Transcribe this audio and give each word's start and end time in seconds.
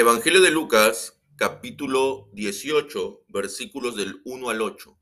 Evangelio 0.00 0.40
de 0.40 0.52
Lucas, 0.52 1.18
capítulo 1.34 2.28
18, 2.32 3.24
versículos 3.30 3.96
del 3.96 4.22
1 4.24 4.48
al 4.48 4.62
8. 4.62 4.96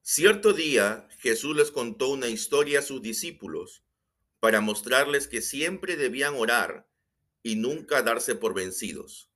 Cierto 0.00 0.54
día 0.54 1.06
Jesús 1.18 1.54
les 1.54 1.70
contó 1.70 2.08
una 2.08 2.28
historia 2.28 2.78
a 2.78 2.82
sus 2.82 3.02
discípulos 3.02 3.84
para 4.40 4.62
mostrarles 4.62 5.28
que 5.28 5.42
siempre 5.42 5.96
debían 5.96 6.34
orar 6.34 6.88
y 7.42 7.56
nunca 7.56 8.00
darse 8.00 8.36
por 8.36 8.54
vencidos. 8.54 9.30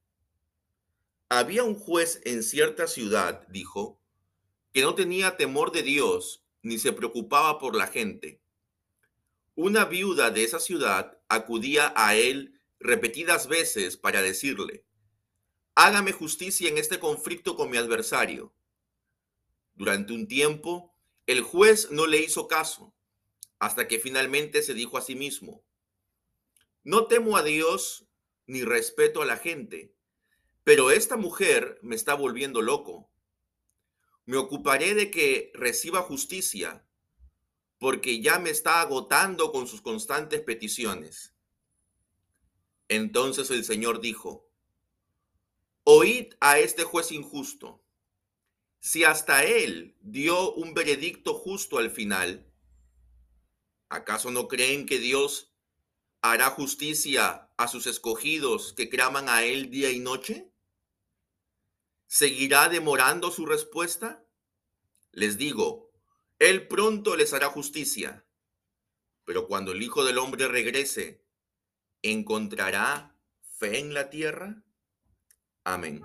Había 1.29 1.64
un 1.64 1.75
juez 1.75 2.23
en 2.25 2.43
cierta 2.43 2.87
ciudad, 2.87 3.46
dijo, 3.48 4.01
que 4.73 4.80
no 4.80 4.95
tenía 4.95 5.37
temor 5.37 5.73
de 5.73 5.82
Dios 5.82 6.43
ni 6.62 6.79
se 6.79 6.95
preocupaba 6.95 7.59
por 7.59 7.77
la 7.77 7.87
gente. 7.87 8.41
Una 9.57 9.85
viuda 9.85 10.30
de 10.30 10.45
esa 10.45 10.59
ciudad 10.59 11.21
acudía 11.29 11.93
a 11.95 12.17
él 12.17 12.59
repetidas 12.81 13.47
veces 13.47 13.97
para 13.97 14.23
decirle, 14.23 14.84
hágame 15.75 16.12
justicia 16.12 16.69
en 16.69 16.79
este 16.79 16.98
conflicto 16.98 17.55
con 17.55 17.71
mi 17.71 17.77
adversario. 17.77 18.55
Durante 19.75 20.12
un 20.12 20.27
tiempo, 20.27 20.95
el 21.27 21.43
juez 21.43 21.91
no 21.91 22.07
le 22.07 22.19
hizo 22.19 22.48
caso, 22.48 22.95
hasta 23.59 23.87
que 23.87 24.01
finalmente 24.01 24.62
se 24.62 24.74
dijo 24.74 24.97
a 24.97 25.02
sí 25.02 25.15
mismo, 25.15 25.62
no 26.83 27.07
temo 27.07 27.37
a 27.37 27.43
Dios 27.43 28.07
ni 28.47 28.65
respeto 28.65 29.21
a 29.21 29.27
la 29.27 29.37
gente, 29.37 29.95
pero 30.65 30.91
esta 30.91 31.16
mujer 31.16 31.79
me 31.83 31.95
está 31.95 32.15
volviendo 32.15 32.62
loco. 32.62 33.10
Me 34.24 34.38
ocuparé 34.38 34.95
de 34.95 35.10
que 35.10 35.51
reciba 35.55 36.01
justicia, 36.01 36.87
porque 37.79 38.21
ya 38.21 38.38
me 38.38 38.51
está 38.51 38.80
agotando 38.80 39.52
con 39.52 39.66
sus 39.66 39.83
constantes 39.83 40.41
peticiones. 40.41 41.35
Entonces 42.91 43.53
el 43.53 43.65
Señor 43.65 44.01
dijo, 44.01 44.51
oíd 45.85 46.35
a 46.41 46.59
este 46.59 46.83
juez 46.83 47.13
injusto. 47.13 47.85
Si 48.80 49.05
hasta 49.05 49.45
él 49.45 49.97
dio 50.01 50.52
un 50.55 50.74
veredicto 50.74 51.35
justo 51.35 51.79
al 51.79 51.93
final, 51.93 52.52
¿acaso 53.91 54.32
no 54.32 54.49
creen 54.49 54.87
que 54.87 54.99
Dios 54.99 55.52
hará 56.21 56.51
justicia 56.51 57.49
a 57.57 57.69
sus 57.69 57.87
escogidos 57.87 58.73
que 58.73 58.88
claman 58.88 59.29
a 59.29 59.45
él 59.45 59.71
día 59.71 59.93
y 59.93 60.01
noche? 60.01 60.51
¿Seguirá 62.09 62.69
demorando 62.69 63.30
su 63.30 63.47
respuesta? 63.47 64.25
Les 65.12 65.38
digo, 65.38 65.93
él 66.41 66.66
pronto 66.66 67.15
les 67.15 67.34
hará 67.34 67.50
justicia. 67.50 68.27
Pero 69.25 69.47
cuando 69.47 69.71
el 69.71 69.81
Hijo 69.81 70.04
del 70.04 70.19
Hombre 70.19 70.49
regrese, 70.49 71.22
¿encontrará 72.03 73.15
fe 73.59 73.78
en 73.78 73.94
la 73.94 74.10
tierra? 74.10 74.62
Amén. 75.65 76.03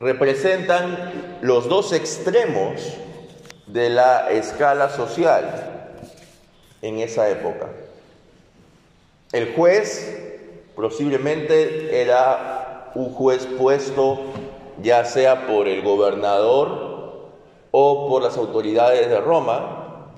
Representan 0.00 1.38
los 1.42 1.68
dos 1.68 1.92
extremos 1.92 2.80
de 3.66 3.90
la 3.90 4.30
escala 4.30 4.90
social 4.90 5.90
en 6.82 6.98
esa 6.98 7.28
época. 7.30 7.70
El 9.32 9.54
juez 9.54 10.16
posiblemente 10.76 12.00
era 12.00 12.90
un 12.94 13.12
juez 13.12 13.46
puesto 13.58 14.32
ya 14.82 15.04
sea 15.04 15.46
por 15.46 15.68
el 15.68 15.82
gobernador 15.82 17.30
o 17.70 18.08
por 18.08 18.22
las 18.22 18.36
autoridades 18.36 19.08
de 19.08 19.20
Roma 19.20 20.10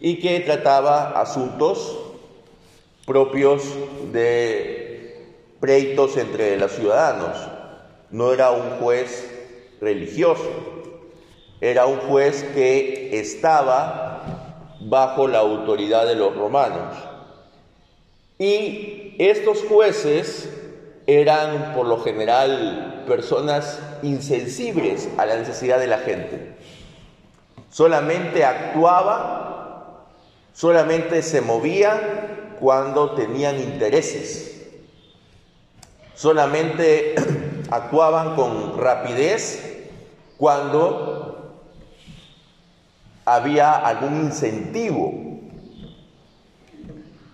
y 0.00 0.18
que 0.20 0.40
trataba 0.40 1.20
asuntos 1.20 1.98
propios 3.06 3.62
de 4.12 5.36
pleitos 5.60 6.16
entre 6.16 6.56
los 6.56 6.72
ciudadanos. 6.72 7.36
No 8.10 8.32
era 8.32 8.50
un 8.50 8.78
juez 8.78 9.30
religioso, 9.80 10.48
era 11.60 11.86
un 11.86 11.98
juez 11.98 12.44
que 12.54 13.18
estaba 13.18 14.22
bajo 14.80 15.28
la 15.28 15.38
autoridad 15.38 16.06
de 16.06 16.14
los 16.14 16.36
romanos. 16.36 16.94
Y 18.38 19.14
estos 19.18 19.62
jueces 19.64 20.48
eran 21.06 21.74
por 21.74 21.86
lo 21.86 22.00
general 22.00 23.04
personas 23.06 23.80
insensibles 24.02 25.08
a 25.18 25.26
la 25.26 25.36
necesidad 25.36 25.78
de 25.78 25.86
la 25.86 25.98
gente. 25.98 26.54
Solamente 27.70 28.44
actuaba, 28.44 30.06
solamente 30.52 31.22
se 31.22 31.40
movía 31.40 32.51
cuando 32.62 33.10
tenían 33.16 33.58
intereses. 33.58 34.70
Solamente 36.14 37.16
actuaban 37.72 38.36
con 38.36 38.78
rapidez 38.78 39.88
cuando 40.36 41.56
había 43.24 43.74
algún 43.74 44.20
incentivo. 44.20 45.12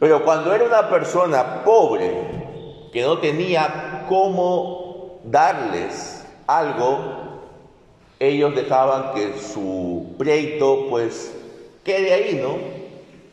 Pero 0.01 0.25
cuando 0.25 0.55
era 0.55 0.65
una 0.65 0.89
persona 0.89 1.63
pobre, 1.63 2.89
que 2.91 3.03
no 3.03 3.19
tenía 3.19 4.07
cómo 4.09 5.21
darles 5.25 6.25
algo, 6.47 7.43
ellos 8.19 8.55
dejaban 8.55 9.13
que 9.13 9.39
su 9.39 10.15
pleito 10.17 10.87
pues 10.89 11.35
quede 11.85 12.15
ahí, 12.15 12.41
¿no? 12.43 12.88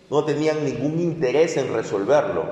No 0.09 0.23
tenían 0.23 0.63
ningún 0.63 0.99
interés 0.99 1.57
en 1.57 1.73
resolverlo. 1.73 2.45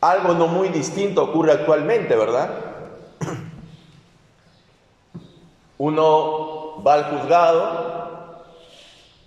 Algo 0.00 0.34
no 0.34 0.48
muy 0.48 0.68
distinto 0.68 1.22
ocurre 1.22 1.52
actualmente, 1.52 2.16
¿verdad? 2.16 2.50
Uno 5.78 6.82
va 6.84 6.94
al 6.94 7.04
juzgado 7.04 8.44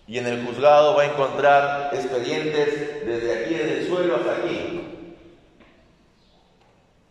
y 0.08 0.18
en 0.18 0.28
el 0.28 0.46
juzgado 0.46 0.96
va 0.96 1.04
a 1.04 1.06
encontrar 1.06 1.92
expedientes 1.94 3.06
desde 3.06 3.44
aquí, 3.44 3.54
desde 3.54 3.80
el 3.80 3.88
suelo 3.88 4.18
hasta 4.18 4.34
aquí. 4.34 4.82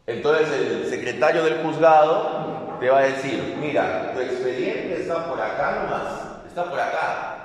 Entonces 0.06 0.50
el 0.50 0.90
secretario 0.90 1.44
del 1.44 1.62
juzgado 1.62 2.76
te 2.78 2.90
va 2.90 2.98
a 2.98 3.02
decir, 3.02 3.56
mira, 3.58 4.12
tu 4.12 4.20
expediente 4.20 5.00
está 5.00 5.26
por 5.26 5.40
acá 5.40 5.82
nomás, 5.82 6.46
está 6.46 6.64
por 6.68 6.78
acá. 6.78 7.43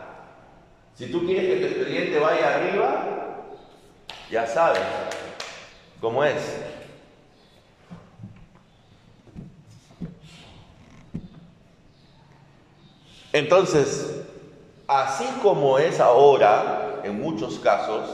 Si 1.00 1.06
tú 1.06 1.26
quieres 1.26 1.46
que 1.46 1.66
tu 1.66 1.66
expediente 1.68 2.20
vaya 2.20 2.56
arriba, 2.56 3.06
ya 4.30 4.46
sabes 4.46 4.82
cómo 6.02 6.26
es. 6.26 6.36
Entonces, 13.32 14.26
así 14.90 15.24
como 15.42 15.80
es 15.80 16.02
ahora, 16.02 17.00
en 17.06 17.22
muchos 17.22 17.60
casos, 17.60 18.10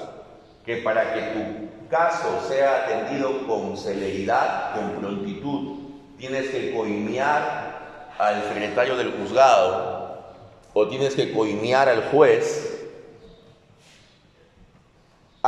que 0.63 0.77
para 0.77 1.15
que 1.15 1.21
tu 1.21 1.89
caso 1.89 2.39
sea 2.47 2.83
atendido 2.83 3.47
con 3.47 3.75
celeridad, 3.77 4.75
con 4.75 5.01
prontitud, 5.01 5.79
tienes 6.19 6.51
que 6.51 6.71
coimear 6.71 8.11
al 8.19 8.43
secretario 8.43 8.95
del 8.95 9.11
juzgado 9.13 9.95
o 10.75 10.87
tienes 10.87 11.15
que 11.15 11.33
coimear 11.33 11.89
al 11.89 12.03
juez, 12.11 12.74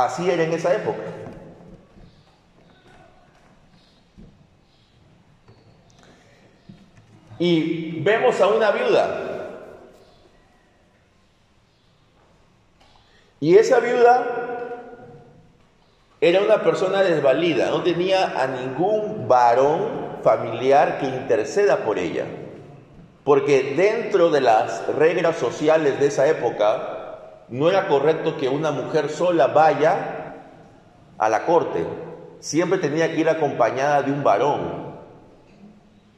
Así 0.04 0.30
era 0.30 0.44
en 0.44 0.52
esa 0.52 0.72
época. 0.74 1.02
Y 7.40 8.00
vemos 8.00 8.40
a 8.40 8.46
una 8.46 8.70
viuda. 8.70 9.24
Y 13.40 13.56
esa 13.56 13.80
viuda 13.80 14.24
era 16.20 16.42
una 16.42 16.62
persona 16.62 17.02
desvalida, 17.02 17.70
no 17.70 17.82
tenía 17.82 18.40
a 18.40 18.46
ningún 18.46 19.26
varón 19.26 20.18
familiar 20.22 20.98
que 21.00 21.06
interceda 21.06 21.78
por 21.78 21.98
ella. 21.98 22.24
Porque 23.24 23.74
dentro 23.76 24.30
de 24.30 24.42
las 24.42 24.86
reglas 24.94 25.36
sociales 25.38 25.98
de 25.98 26.06
esa 26.06 26.28
época, 26.28 26.97
no 27.50 27.68
era 27.68 27.88
correcto 27.88 28.36
que 28.36 28.48
una 28.48 28.70
mujer 28.70 29.08
sola 29.08 29.48
vaya 29.48 30.34
a 31.16 31.28
la 31.28 31.46
corte. 31.46 31.84
Siempre 32.40 32.78
tenía 32.78 33.12
que 33.12 33.20
ir 33.20 33.28
acompañada 33.28 34.02
de 34.02 34.12
un 34.12 34.22
varón. 34.22 34.88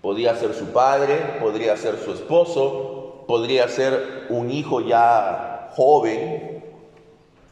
Podía 0.03 0.35
ser 0.37 0.55
su 0.55 0.73
padre, 0.73 1.38
podría 1.41 1.77
ser 1.77 1.99
su 1.99 2.12
esposo, 2.12 3.25
podría 3.27 3.69
ser 3.69 4.27
un 4.29 4.50
hijo 4.50 4.81
ya 4.81 5.71
joven 5.73 6.65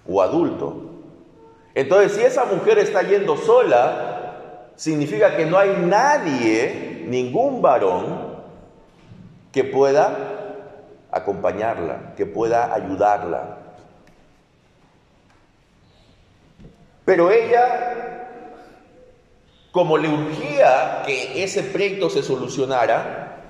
o 0.08 0.22
adulto. 0.22 0.74
Entonces, 1.74 2.12
si 2.12 2.22
esa 2.22 2.46
mujer 2.46 2.78
está 2.78 3.02
yendo 3.02 3.36
sola, 3.36 4.70
significa 4.74 5.36
que 5.36 5.46
no 5.46 5.58
hay 5.58 5.76
nadie, 5.78 7.04
ningún 7.06 7.62
varón, 7.62 8.28
que 9.52 9.64
pueda 9.64 10.16
acompañarla, 11.10 12.14
que 12.16 12.26
pueda 12.26 12.74
ayudarla. 12.74 13.67
Pero 17.08 17.30
ella 17.30 18.28
como 19.72 19.96
le 19.96 20.10
urgía 20.10 21.04
que 21.06 21.42
ese 21.42 21.62
pleito 21.62 22.10
se 22.10 22.22
solucionara, 22.22 23.44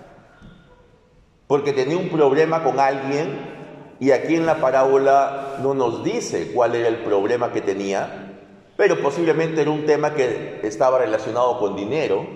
porque 1.49 1.73
tenía 1.73 1.97
un 1.97 2.09
problema 2.09 2.63
con 2.63 2.79
alguien, 2.79 3.97
y 3.99 4.13
aquí 4.13 4.37
en 4.37 4.47
la 4.47 4.61
parábola 4.61 5.57
no 5.61 5.75
nos 5.75 6.05
dice 6.05 6.53
cuál 6.55 6.77
era 6.77 6.87
el 6.87 6.99
problema 6.99 7.53
que 7.53 7.61
tenía, 7.61 8.37
pero 8.77 9.03
posiblemente 9.03 9.63
era 9.63 9.73
un 9.73 9.87
tema 9.87 10.15
que 10.15 10.61
estaba 10.63 11.01
relacionado 11.01 11.59
con 11.59 11.75
dinero. 11.75 12.29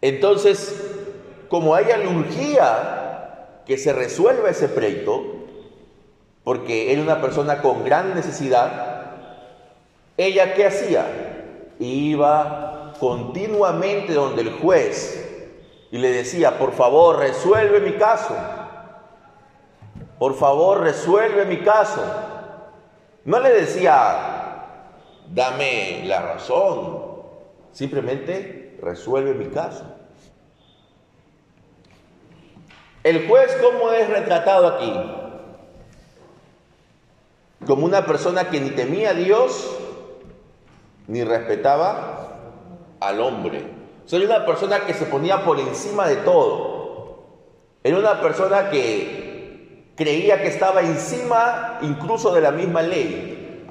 Entonces, 0.00 0.80
como 1.48 1.74
a 1.74 1.80
ella 1.80 1.96
le 1.96 2.06
urgía 2.06 3.62
que 3.66 3.76
se 3.76 3.92
resuelva 3.92 4.50
ese 4.50 4.68
pleito, 4.68 5.39
porque 6.44 6.92
era 6.92 7.02
una 7.02 7.20
persona 7.20 7.60
con 7.60 7.84
gran 7.84 8.14
necesidad, 8.14 9.00
ella 10.16 10.54
qué 10.54 10.66
hacía? 10.66 11.06
Iba 11.78 12.92
continuamente 12.98 14.12
donde 14.12 14.42
el 14.42 14.52
juez 14.52 15.26
y 15.90 15.98
le 15.98 16.12
decía, 16.12 16.58
por 16.58 16.72
favor, 16.72 17.18
resuelve 17.18 17.80
mi 17.80 17.92
caso. 17.94 18.34
Por 20.18 20.34
favor, 20.34 20.80
resuelve 20.80 21.46
mi 21.46 21.58
caso. 21.60 22.02
No 23.24 23.40
le 23.40 23.50
decía, 23.50 24.66
dame 25.28 26.02
la 26.04 26.20
razón. 26.20 27.10
Simplemente 27.72 28.78
resuelve 28.82 29.34
mi 29.34 29.46
caso. 29.46 29.84
El 33.02 33.26
juez, 33.26 33.56
¿cómo 33.62 33.90
es 33.92 34.08
retratado 34.10 34.68
aquí? 34.68 35.19
Como 37.66 37.84
una 37.84 38.06
persona 38.06 38.48
que 38.48 38.60
ni 38.60 38.70
temía 38.70 39.10
a 39.10 39.14
Dios 39.14 39.76
ni 41.06 41.24
respetaba 41.24 42.38
al 43.00 43.20
hombre. 43.20 43.64
Soy 44.06 44.24
una 44.24 44.46
persona 44.46 44.86
que 44.86 44.94
se 44.94 45.06
ponía 45.06 45.44
por 45.44 45.58
encima 45.58 46.06
de 46.06 46.16
todo. 46.16 47.24
Era 47.82 47.98
una 47.98 48.20
persona 48.20 48.70
que 48.70 49.92
creía 49.96 50.40
que 50.40 50.48
estaba 50.48 50.80
encima 50.80 51.78
incluso 51.82 52.32
de 52.32 52.40
la 52.40 52.50
misma 52.50 52.82
ley. 52.82 53.66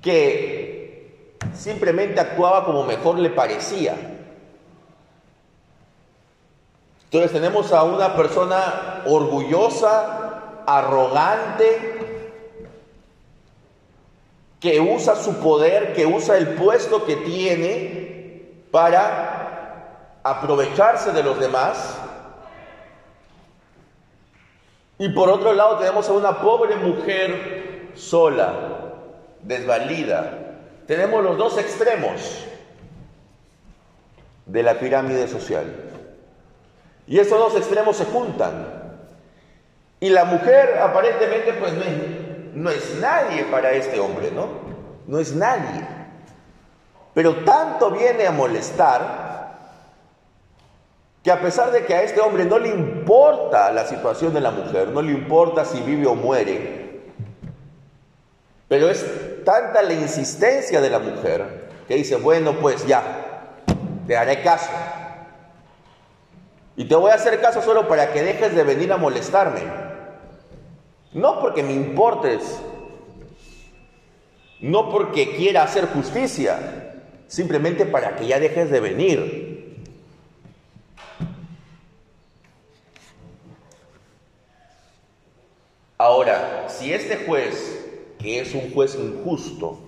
Que 0.00 1.36
simplemente 1.54 2.20
actuaba 2.20 2.64
como 2.64 2.84
mejor 2.84 3.18
le 3.18 3.30
parecía. 3.30 3.94
Entonces 7.04 7.32
tenemos 7.32 7.72
a 7.72 7.82
una 7.82 8.16
persona 8.16 9.02
orgullosa, 9.06 10.62
arrogante, 10.66 12.01
que 14.62 14.78
usa 14.78 15.16
su 15.16 15.40
poder, 15.40 15.92
que 15.92 16.06
usa 16.06 16.38
el 16.38 16.50
puesto 16.50 17.04
que 17.04 17.16
tiene 17.16 18.62
para 18.70 20.20
aprovecharse 20.22 21.10
de 21.10 21.24
los 21.24 21.40
demás. 21.40 21.98
Y 24.98 25.08
por 25.08 25.28
otro 25.28 25.52
lado 25.52 25.78
tenemos 25.78 26.08
a 26.08 26.12
una 26.12 26.40
pobre 26.40 26.76
mujer 26.76 27.90
sola, 27.96 28.54
desvalida. 29.42 30.38
Tenemos 30.86 31.24
los 31.24 31.36
dos 31.36 31.58
extremos 31.58 32.44
de 34.46 34.62
la 34.62 34.74
pirámide 34.74 35.26
social. 35.26 35.66
Y 37.08 37.18
esos 37.18 37.36
dos 37.36 37.56
extremos 37.56 37.96
se 37.96 38.04
juntan. 38.04 38.64
Y 39.98 40.08
la 40.10 40.24
mujer 40.24 40.78
aparentemente 40.78 41.52
pues 41.54 41.72
no 41.72 41.82
es, 41.82 42.21
no 42.52 42.70
es 42.70 42.98
nadie 43.00 43.44
para 43.44 43.72
este 43.72 43.98
hombre, 43.98 44.30
¿no? 44.30 44.48
No 45.06 45.18
es 45.18 45.34
nadie. 45.34 45.86
Pero 47.14 47.44
tanto 47.44 47.90
viene 47.90 48.26
a 48.26 48.32
molestar 48.32 49.32
que 51.22 51.30
a 51.30 51.40
pesar 51.40 51.70
de 51.70 51.84
que 51.84 51.94
a 51.94 52.02
este 52.02 52.20
hombre 52.20 52.44
no 52.44 52.58
le 52.58 52.68
importa 52.68 53.70
la 53.72 53.86
situación 53.86 54.34
de 54.34 54.40
la 54.40 54.50
mujer, 54.50 54.88
no 54.88 55.02
le 55.02 55.12
importa 55.12 55.64
si 55.64 55.80
vive 55.80 56.06
o 56.06 56.14
muere, 56.14 56.82
pero 58.68 58.88
es 58.88 59.04
tanta 59.44 59.82
la 59.82 59.92
insistencia 59.92 60.80
de 60.80 60.90
la 60.90 60.98
mujer 60.98 61.68
que 61.86 61.94
dice, 61.94 62.16
bueno, 62.16 62.54
pues 62.54 62.86
ya, 62.86 63.02
te 64.06 64.16
haré 64.16 64.42
caso. 64.42 64.70
Y 66.74 66.86
te 66.86 66.94
voy 66.94 67.10
a 67.10 67.14
hacer 67.16 67.40
caso 67.40 67.60
solo 67.60 67.86
para 67.86 68.12
que 68.12 68.22
dejes 68.22 68.54
de 68.54 68.64
venir 68.64 68.90
a 68.92 68.96
molestarme. 68.96 69.91
No 71.14 71.40
porque 71.40 71.62
me 71.62 71.74
importes, 71.74 72.58
no 74.60 74.90
porque 74.90 75.36
quiera 75.36 75.62
hacer 75.62 75.86
justicia, 75.88 76.94
simplemente 77.26 77.84
para 77.84 78.16
que 78.16 78.26
ya 78.26 78.40
dejes 78.40 78.70
de 78.70 78.80
venir. 78.80 79.52
Ahora, 85.98 86.66
si 86.68 86.92
este 86.92 87.16
juez, 87.26 87.78
que 88.18 88.40
es 88.40 88.54
un 88.54 88.72
juez 88.72 88.96
injusto, 88.96 89.78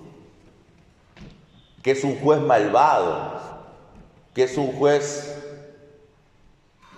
que 1.82 1.90
es 1.90 2.04
un 2.04 2.16
juez 2.20 2.40
malvado, 2.40 3.40
que 4.34 4.44
es 4.44 4.56
un 4.56 4.72
juez 4.72 5.36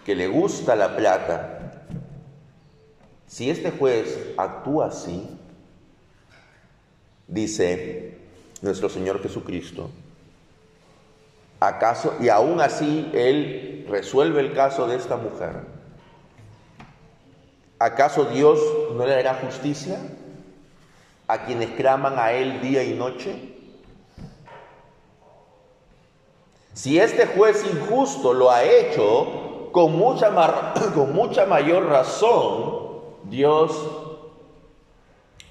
que 0.04 0.14
le 0.14 0.28
gusta 0.28 0.76
la 0.76 0.96
plata, 0.96 1.55
si 3.26 3.50
este 3.50 3.70
juez 3.70 4.34
actúa 4.36 4.86
así, 4.86 5.28
dice 7.26 8.18
nuestro 8.62 8.88
Señor 8.88 9.22
Jesucristo, 9.22 9.90
¿acaso, 11.60 12.14
y 12.20 12.28
aún 12.28 12.60
así 12.60 13.10
Él 13.12 13.86
resuelve 13.88 14.40
el 14.40 14.52
caso 14.54 14.86
de 14.86 14.96
esta 14.96 15.16
mujer, 15.16 15.62
¿acaso 17.78 18.26
Dios 18.26 18.60
no 18.94 19.04
le 19.04 19.16
dará 19.16 19.34
justicia 19.34 19.98
a 21.26 21.44
quienes 21.44 21.70
claman 21.70 22.18
a 22.18 22.32
Él 22.32 22.60
día 22.60 22.84
y 22.84 22.94
noche? 22.94 23.54
Si 26.72 26.98
este 26.98 27.26
juez 27.26 27.64
injusto 27.64 28.34
lo 28.34 28.50
ha 28.50 28.62
hecho, 28.62 29.70
con 29.72 29.96
mucha, 29.96 30.30
con 30.94 31.14
mucha 31.14 31.46
mayor 31.46 31.86
razón, 31.86 32.85
Dios 33.28 33.72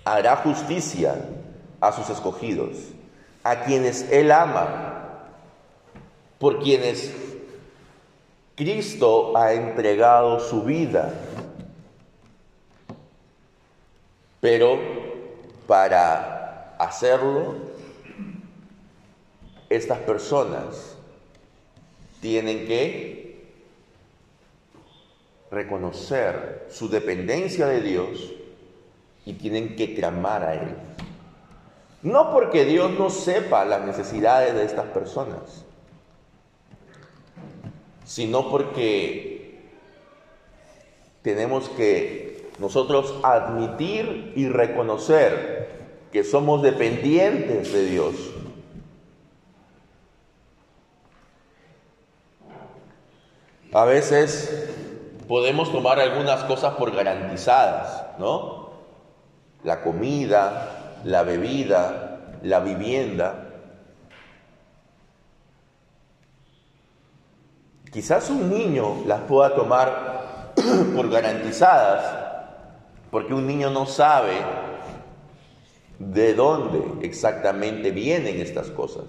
hará 0.06 0.38
justicia 0.38 1.16
a 1.82 1.92
sus 1.92 2.10
escogidos, 2.10 2.78
a 3.44 3.62
quienes 3.64 4.10
Él 4.12 4.32
ama, 4.32 5.26
por 6.40 6.62
quienes 6.62 7.14
Cristo 8.56 9.36
ha 9.36 9.54
entregado 9.54 10.40
su 10.40 10.64
vida. 10.64 11.14
Pero 14.40 14.80
para 15.68 16.76
hacerlo, 16.80 17.56
estas 19.70 20.00
personas 20.00 20.96
tienen 22.22 22.66
que 22.66 23.25
reconocer 25.56 26.68
su 26.70 26.90
dependencia 26.90 27.66
de 27.66 27.82
Dios 27.82 28.34
y 29.26 29.34
tienen 29.34 29.78
que 29.78 29.96
clamar 29.96 30.44
a 30.44 30.54
Él. 30.56 30.76
No 32.04 32.32
porque 32.32 32.66
Dios 32.66 32.92
no 32.92 33.10
sepa 33.10 33.64
las 33.64 33.86
necesidades 33.86 34.54
de 34.54 34.66
estas 34.66 34.86
personas, 34.88 35.66
sino 38.04 38.52
porque 38.52 39.72
tenemos 41.22 41.70
que 41.70 42.52
nosotros 42.60 43.16
admitir 43.24 44.34
y 44.36 44.50
reconocer 44.50 45.70
que 46.12 46.26
somos 46.26 46.62
dependientes 46.62 47.72
de 47.72 47.86
Dios. 47.86 48.16
A 53.72 53.86
veces 53.86 54.75
podemos 55.28 55.72
tomar 55.72 56.00
algunas 56.00 56.44
cosas 56.44 56.76
por 56.76 56.96
garantizadas, 56.96 58.04
¿no? 58.20 58.70
La 59.64 59.82
comida, 59.82 61.00
la 61.04 61.24
bebida, 61.24 62.38
la 62.44 62.60
vivienda. 62.60 63.36
Quizás 67.92 68.30
un 68.30 68.50
niño 68.50 69.04
las 69.08 69.22
pueda 69.22 69.56
tomar 69.56 70.54
por 70.96 71.10
garantizadas, 71.10 72.06
porque 73.10 73.34
un 73.34 73.48
niño 73.48 73.70
no 73.70 73.86
sabe 73.86 74.34
de 75.98 76.34
dónde 76.34 77.06
exactamente 77.08 77.92
vienen 77.92 78.42
estas 78.42 78.70
cosas. 78.70 79.06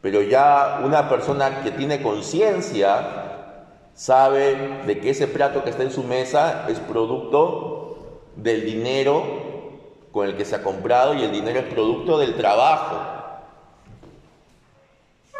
Pero 0.00 0.22
ya 0.22 0.80
una 0.84 1.08
persona 1.08 1.62
que 1.62 1.72
tiene 1.72 2.02
conciencia 2.02 3.27
sabe 3.98 4.84
de 4.86 5.00
que 5.00 5.10
ese 5.10 5.26
plato 5.26 5.64
que 5.64 5.70
está 5.70 5.82
en 5.82 5.90
su 5.90 6.04
mesa 6.04 6.66
es 6.68 6.78
producto 6.78 8.20
del 8.36 8.64
dinero 8.64 9.24
con 10.12 10.28
el 10.28 10.36
que 10.36 10.44
se 10.44 10.54
ha 10.54 10.62
comprado 10.62 11.14
y 11.14 11.24
el 11.24 11.32
dinero 11.32 11.58
es 11.58 11.66
producto 11.66 12.16
del 12.16 12.36
trabajo. 12.36 12.96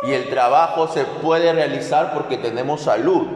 Y 0.03 0.11
el 0.11 0.29
trabajo 0.29 0.89
se 0.89 1.05
puede 1.05 1.53
realizar 1.53 2.13
porque 2.13 2.37
tenemos 2.37 2.81
salud. 2.81 3.29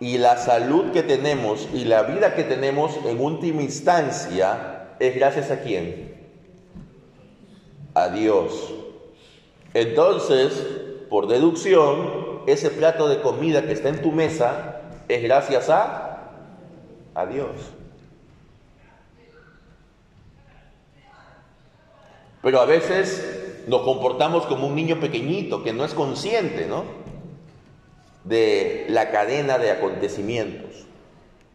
Y 0.00 0.16
la 0.16 0.38
salud 0.38 0.92
que 0.92 1.02
tenemos 1.02 1.68
y 1.74 1.84
la 1.84 2.04
vida 2.04 2.34
que 2.34 2.44
tenemos 2.44 2.96
en 3.04 3.20
última 3.20 3.60
instancia 3.60 4.94
es 4.98 5.14
gracias 5.14 5.50
a 5.50 5.60
quién? 5.60 6.26
A 7.92 8.08
Dios. 8.08 8.72
Entonces, 9.74 10.80
por 11.10 11.26
deducción, 11.26 12.40
ese 12.46 12.70
plato 12.70 13.08
de 13.08 13.20
comida 13.20 13.66
que 13.66 13.72
está 13.72 13.88
en 13.88 14.00
tu 14.00 14.12
mesa 14.12 14.80
es 15.08 15.22
gracias 15.22 15.68
a, 15.68 16.30
a 17.14 17.26
Dios. 17.26 17.50
Pero 22.42 22.60
a 22.60 22.64
veces 22.64 23.64
nos 23.66 23.82
comportamos 23.82 24.46
como 24.46 24.68
un 24.68 24.74
niño 24.76 25.00
pequeñito 25.00 25.62
que 25.62 25.72
no 25.72 25.84
es 25.84 25.94
consciente, 25.94 26.66
¿no? 26.66 26.84
De 28.24 28.86
la 28.88 29.10
cadena 29.10 29.58
de 29.58 29.72
acontecimientos. 29.72 30.86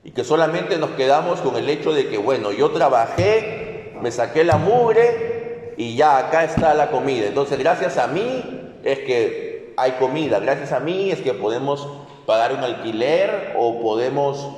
Y 0.04 0.12
que 0.12 0.24
solamente 0.24 0.78
nos 0.78 0.92
quedamos 0.92 1.40
con 1.40 1.56
el 1.56 1.70
hecho 1.70 1.94
de 1.94 2.10
que, 2.10 2.18
bueno, 2.18 2.52
yo 2.52 2.72
trabajé, 2.72 3.94
me 4.02 4.12
saqué 4.12 4.44
la 4.44 4.58
mugre 4.58 5.74
y 5.78 5.96
ya 5.96 6.18
acá 6.18 6.44
está 6.44 6.74
la 6.74 6.92
comida. 6.92 7.26
Entonces, 7.26 7.58
gracias 7.58 7.98
a 7.98 8.08
mí 8.08 8.44
es 8.84 9.00
que 9.00 9.45
hay 9.78 9.92
comida, 9.94 10.40
gracias 10.40 10.72
a 10.72 10.80
mí 10.80 11.12
es 11.12 11.22
que 11.22 11.34
podemos 11.34 11.88
pagar 12.26 12.54
un 12.54 12.60
alquiler 12.60 13.54
o 13.58 13.82
podemos, 13.82 14.50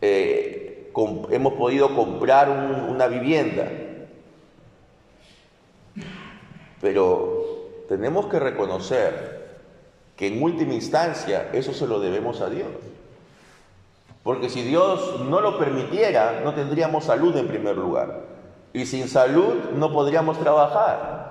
eh, 0.00 0.92
hemos 1.30 1.52
podido 1.54 1.94
comprar 1.94 2.48
una 2.50 3.06
vivienda. 3.06 3.68
Pero 6.80 7.84
tenemos 7.88 8.26
que 8.26 8.38
reconocer 8.38 9.38
que 10.16 10.28
en 10.28 10.42
última 10.42 10.74
instancia 10.74 11.50
eso 11.52 11.72
se 11.72 11.86
lo 11.86 12.00
debemos 12.00 12.40
a 12.40 12.50
Dios. 12.50 12.68
Porque 14.22 14.50
si 14.50 14.62
Dios 14.62 15.20
no 15.20 15.40
lo 15.40 15.58
permitiera, 15.58 16.40
no 16.44 16.54
tendríamos 16.54 17.04
salud 17.04 17.36
en 17.36 17.48
primer 17.48 17.76
lugar. 17.76 18.20
Y 18.72 18.84
sin 18.84 19.08
salud 19.08 19.54
no 19.74 19.92
podríamos 19.92 20.38
trabajar. 20.38 21.27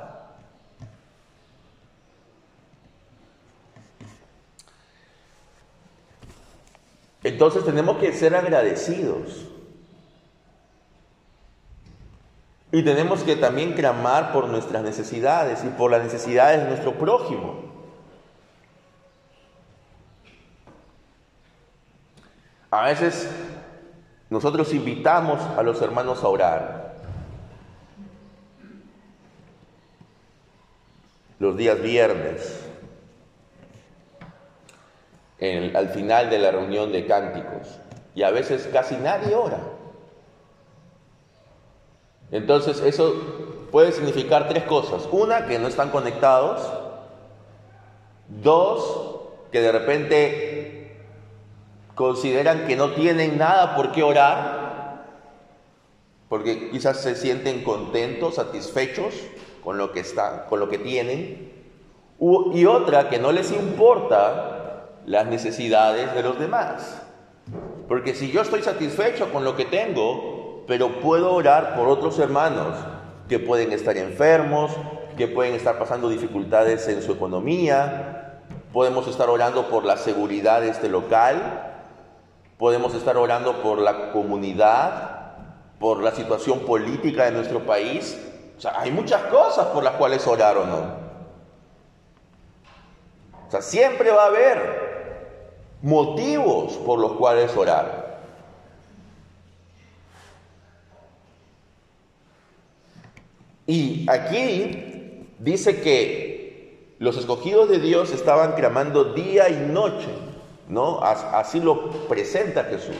Entonces 7.23 7.65
tenemos 7.65 7.97
que 7.97 8.13
ser 8.13 8.35
agradecidos. 8.35 9.47
Y 12.71 12.83
tenemos 12.83 13.23
que 13.23 13.35
también 13.35 13.73
clamar 13.73 14.33
por 14.33 14.47
nuestras 14.47 14.83
necesidades 14.83 15.63
y 15.63 15.69
por 15.69 15.89
las 15.89 16.03
necesidades 16.03 16.63
de 16.63 16.67
nuestro 16.67 16.93
prójimo. 16.93 17.67
A 22.69 22.83
veces 22.83 23.29
nosotros 24.29 24.73
invitamos 24.73 25.41
a 25.57 25.63
los 25.63 25.81
hermanos 25.81 26.23
a 26.23 26.27
orar. 26.27 26.97
Los 31.39 31.55
días 31.55 31.81
viernes, 31.81 32.66
al 35.39 35.89
final 35.89 36.29
de 36.29 36.39
la 36.39 36.51
reunión 36.51 36.91
de 36.91 37.05
cánticos. 37.05 37.79
Y 38.15 38.23
a 38.23 38.31
veces 38.31 38.67
casi 38.73 38.95
nadie 38.95 39.35
ora. 39.35 39.59
Entonces 42.31 42.81
eso 42.81 43.13
puede 43.71 43.91
significar 43.91 44.47
tres 44.47 44.63
cosas. 44.63 45.07
Una, 45.11 45.45
que 45.45 45.59
no 45.59 45.67
están 45.67 45.91
conectados. 45.91 46.61
Dos, 48.41 49.21
que 49.51 49.61
de 49.61 49.71
repente 49.71 50.97
consideran 51.95 52.67
que 52.67 52.75
no 52.75 52.91
tienen 52.91 53.37
nada 53.37 53.75
por 53.75 53.91
qué 53.91 54.03
orar, 54.03 55.05
porque 56.29 56.69
quizás 56.69 57.01
se 57.01 57.15
sienten 57.15 57.63
contentos, 57.63 58.35
satisfechos 58.35 59.13
con 59.63 59.77
lo 59.77 59.91
que 59.91 60.01
están, 60.01 60.43
con 60.49 60.59
lo 60.59 60.69
que 60.69 60.77
tienen. 60.77 61.53
Y 62.53 62.65
otra, 62.65 63.09
que 63.09 63.19
no 63.19 63.31
les 63.31 63.51
importa 63.51 64.66
las 65.07 65.25
necesidades 65.25 66.13
de 66.13 66.21
los 66.21 66.37
demás. 66.37 67.01
Porque 67.87 68.13
si 68.13 68.29
yo 68.29 68.41
estoy 68.41 68.61
satisfecho 68.61 69.31
con 69.31 69.45
lo 69.45 69.55
que 69.55 69.65
tengo, 69.65 70.65
pero 70.67 70.99
puedo 70.99 71.33
orar 71.33 71.75
por 71.75 71.87
otros 71.87 72.19
hermanos 72.19 72.77
que 73.29 73.39
pueden 73.39 73.71
estar 73.71 73.97
enfermos, 73.97 74.71
que 75.15 75.29
pueden 75.29 75.55
estar 75.55 75.79
pasando 75.79 76.09
dificultades 76.09 76.87
en 76.89 77.01
su 77.01 77.13
economía, 77.13 78.41
podemos 78.73 79.07
estar 79.07 79.29
orando 79.29 79.69
por 79.69 79.85
la 79.85 79.95
seguridad 79.95 80.59
de 80.59 80.69
este 80.69 80.89
local, 80.89 81.85
podemos 82.57 82.93
estar 82.93 83.15
orando 83.15 83.61
por 83.61 83.79
la 83.79 84.11
comunidad, 84.11 85.35
por 85.79 86.03
la 86.03 86.11
situación 86.11 86.59
política 86.59 87.23
de 87.25 87.31
nuestro 87.31 87.65
país. 87.65 88.21
O 88.57 88.59
sea, 88.59 88.77
hay 88.77 88.91
muchas 88.91 89.21
cosas 89.23 89.67
por 89.67 89.83
las 89.83 89.93
cuales 89.93 90.27
orar 90.27 90.57
o 90.57 90.65
no. 90.65 91.07
O 93.47 93.51
sea, 93.51 93.61
siempre 93.61 94.11
va 94.11 94.23
a 94.23 94.27
haber 94.27 94.86
motivos 95.81 96.73
por 96.73 96.99
los 96.99 97.13
cuales 97.13 97.55
orar. 97.55 98.07
Y 103.67 104.09
aquí 104.09 105.27
dice 105.39 105.81
que 105.81 106.95
los 106.99 107.17
escogidos 107.17 107.69
de 107.69 107.79
Dios 107.79 108.11
estaban 108.11 108.53
clamando 108.53 109.13
día 109.13 109.49
y 109.49 109.67
noche, 109.67 110.07
¿no? 110.69 111.01
Así 111.01 111.59
lo 111.59 112.07
presenta 112.07 112.63
Jesús. 112.63 112.95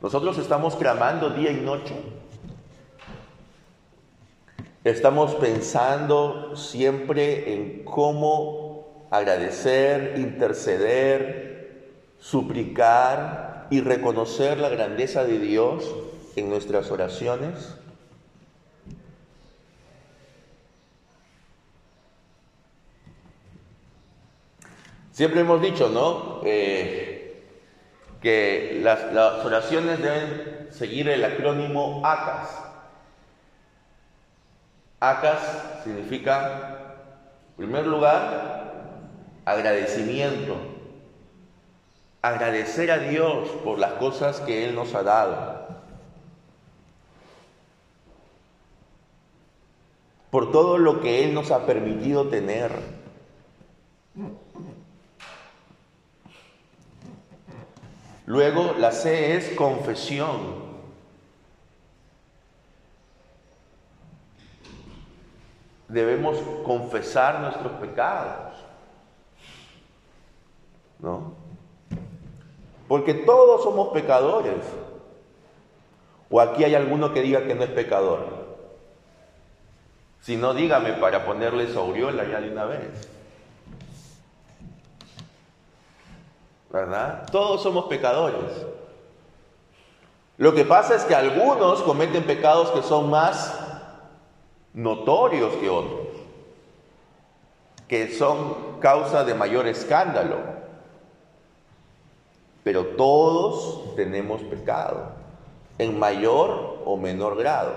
Nosotros 0.00 0.38
estamos 0.38 0.76
clamando 0.76 1.30
día 1.30 1.50
y 1.50 1.60
noche. 1.60 1.94
Estamos 4.82 5.34
pensando 5.34 6.56
siempre 6.56 7.52
en 7.52 7.84
cómo 7.84 8.65
agradecer, 9.10 10.18
interceder, 10.18 11.92
suplicar 12.18 13.66
y 13.70 13.80
reconocer 13.80 14.58
la 14.58 14.68
grandeza 14.68 15.24
de 15.24 15.38
Dios 15.38 15.94
en 16.36 16.50
nuestras 16.50 16.90
oraciones? 16.90 17.76
Siempre 25.16 25.40
hemos 25.40 25.62
dicho, 25.62 25.88
¿no? 25.88 26.42
Eh, 26.44 27.16
que 28.20 28.80
las, 28.82 29.00
oraciones 29.44 30.02
deben 30.02 30.68
seguir 30.70 31.08
el 31.08 31.24
acrónimo 31.24 32.02
ACAS. 32.04 32.50
ACAS 35.00 35.82
significa, 35.84 36.96
en 37.48 37.56
primer 37.56 37.86
lugar, 37.86 38.65
agradecimiento. 39.46 40.56
Agradecer 42.20 42.90
a 42.90 42.98
Dios 42.98 43.48
por 43.64 43.78
las 43.78 43.92
cosas 43.94 44.40
que 44.40 44.66
Él 44.66 44.74
nos 44.74 44.94
ha 44.94 45.02
dado. 45.02 45.56
por 50.36 50.52
todo 50.52 50.76
lo 50.76 51.00
que 51.00 51.24
Él 51.24 51.32
nos 51.32 51.50
ha 51.50 51.64
permitido 51.64 52.28
tener. 52.28 52.70
Luego 58.26 58.74
la 58.78 58.92
C 58.92 59.34
es 59.34 59.56
confesión. 59.56 60.66
Debemos 65.88 66.36
confesar 66.66 67.40
nuestros 67.40 67.72
pecados. 67.80 68.45
¿No? 70.98 71.34
Porque 72.88 73.14
todos 73.14 73.62
somos 73.62 73.88
pecadores. 73.88 74.64
¿O 76.30 76.40
aquí 76.40 76.64
hay 76.64 76.74
alguno 76.74 77.12
que 77.12 77.22
diga 77.22 77.46
que 77.46 77.54
no 77.54 77.64
es 77.64 77.70
pecador? 77.70 78.46
Si 80.20 80.36
no, 80.36 80.54
dígame 80.54 80.94
para 80.94 81.24
ponerle 81.24 81.72
su 81.72 81.78
aureola 81.78 82.24
ya 82.24 82.40
de 82.40 82.50
una 82.50 82.64
vez. 82.64 83.08
¿Verdad? 86.70 87.28
Todos 87.30 87.62
somos 87.62 87.86
pecadores. 87.86 88.66
Lo 90.38 90.52
que 90.52 90.64
pasa 90.64 90.94
es 90.94 91.04
que 91.04 91.14
algunos 91.14 91.80
cometen 91.82 92.24
pecados 92.24 92.70
que 92.72 92.82
son 92.82 93.08
más 93.08 93.58
notorios 94.74 95.54
que 95.54 95.70
otros, 95.70 96.08
que 97.88 98.12
son 98.12 98.78
causa 98.80 99.24
de 99.24 99.34
mayor 99.34 99.66
escándalo. 99.66 100.55
Pero 102.66 102.84
todos 102.84 103.94
tenemos 103.94 104.42
pecado, 104.42 105.12
en 105.78 105.96
mayor 106.00 106.82
o 106.84 106.96
menor 106.96 107.36
grado, 107.36 107.74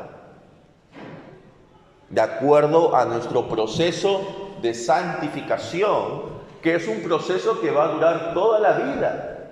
de 2.10 2.20
acuerdo 2.20 2.96
a 2.96 3.06
nuestro 3.06 3.48
proceso 3.48 4.56
de 4.64 4.74
santificación, 4.74 6.24
que 6.64 6.74
es 6.74 6.88
un 6.88 7.04
proceso 7.04 7.62
que 7.62 7.70
va 7.70 7.84
a 7.84 7.88
durar 7.90 8.34
toda 8.34 8.60
la 8.60 8.72
vida. 8.80 9.50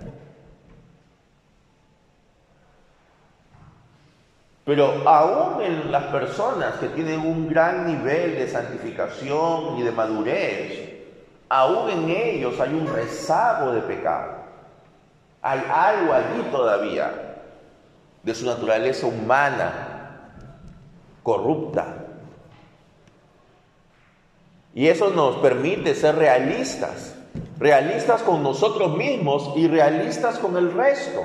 Pero 4.64 5.08
aún 5.08 5.62
en 5.62 5.92
las 5.92 6.06
personas 6.06 6.74
que 6.80 6.88
tienen 6.88 7.20
un 7.20 7.48
gran 7.48 7.86
nivel 7.86 8.34
de 8.38 8.48
santificación 8.48 9.78
y 9.78 9.82
de 9.82 9.92
madurez, 9.92 10.94
aún 11.48 11.90
en 11.90 12.10
ellos 12.10 12.58
hay 12.58 12.74
un 12.74 12.92
rezago 12.92 13.70
de 13.70 13.82
pecado. 13.82 14.37
Hay 15.42 15.62
algo 15.70 16.12
allí 16.12 16.42
todavía 16.50 17.42
de 18.22 18.34
su 18.34 18.44
naturaleza 18.44 19.06
humana, 19.06 20.32
corrupta. 21.22 22.04
Y 24.74 24.88
eso 24.88 25.10
nos 25.10 25.36
permite 25.36 25.94
ser 25.94 26.16
realistas, 26.16 27.14
realistas 27.58 28.22
con 28.22 28.42
nosotros 28.42 28.96
mismos 28.96 29.52
y 29.56 29.66
realistas 29.66 30.38
con 30.38 30.56
el 30.56 30.72
resto 30.72 31.24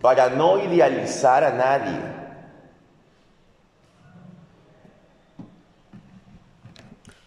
para 0.00 0.30
no 0.30 0.58
idealizar 0.58 1.44
a 1.44 1.50
nadie. 1.50 1.98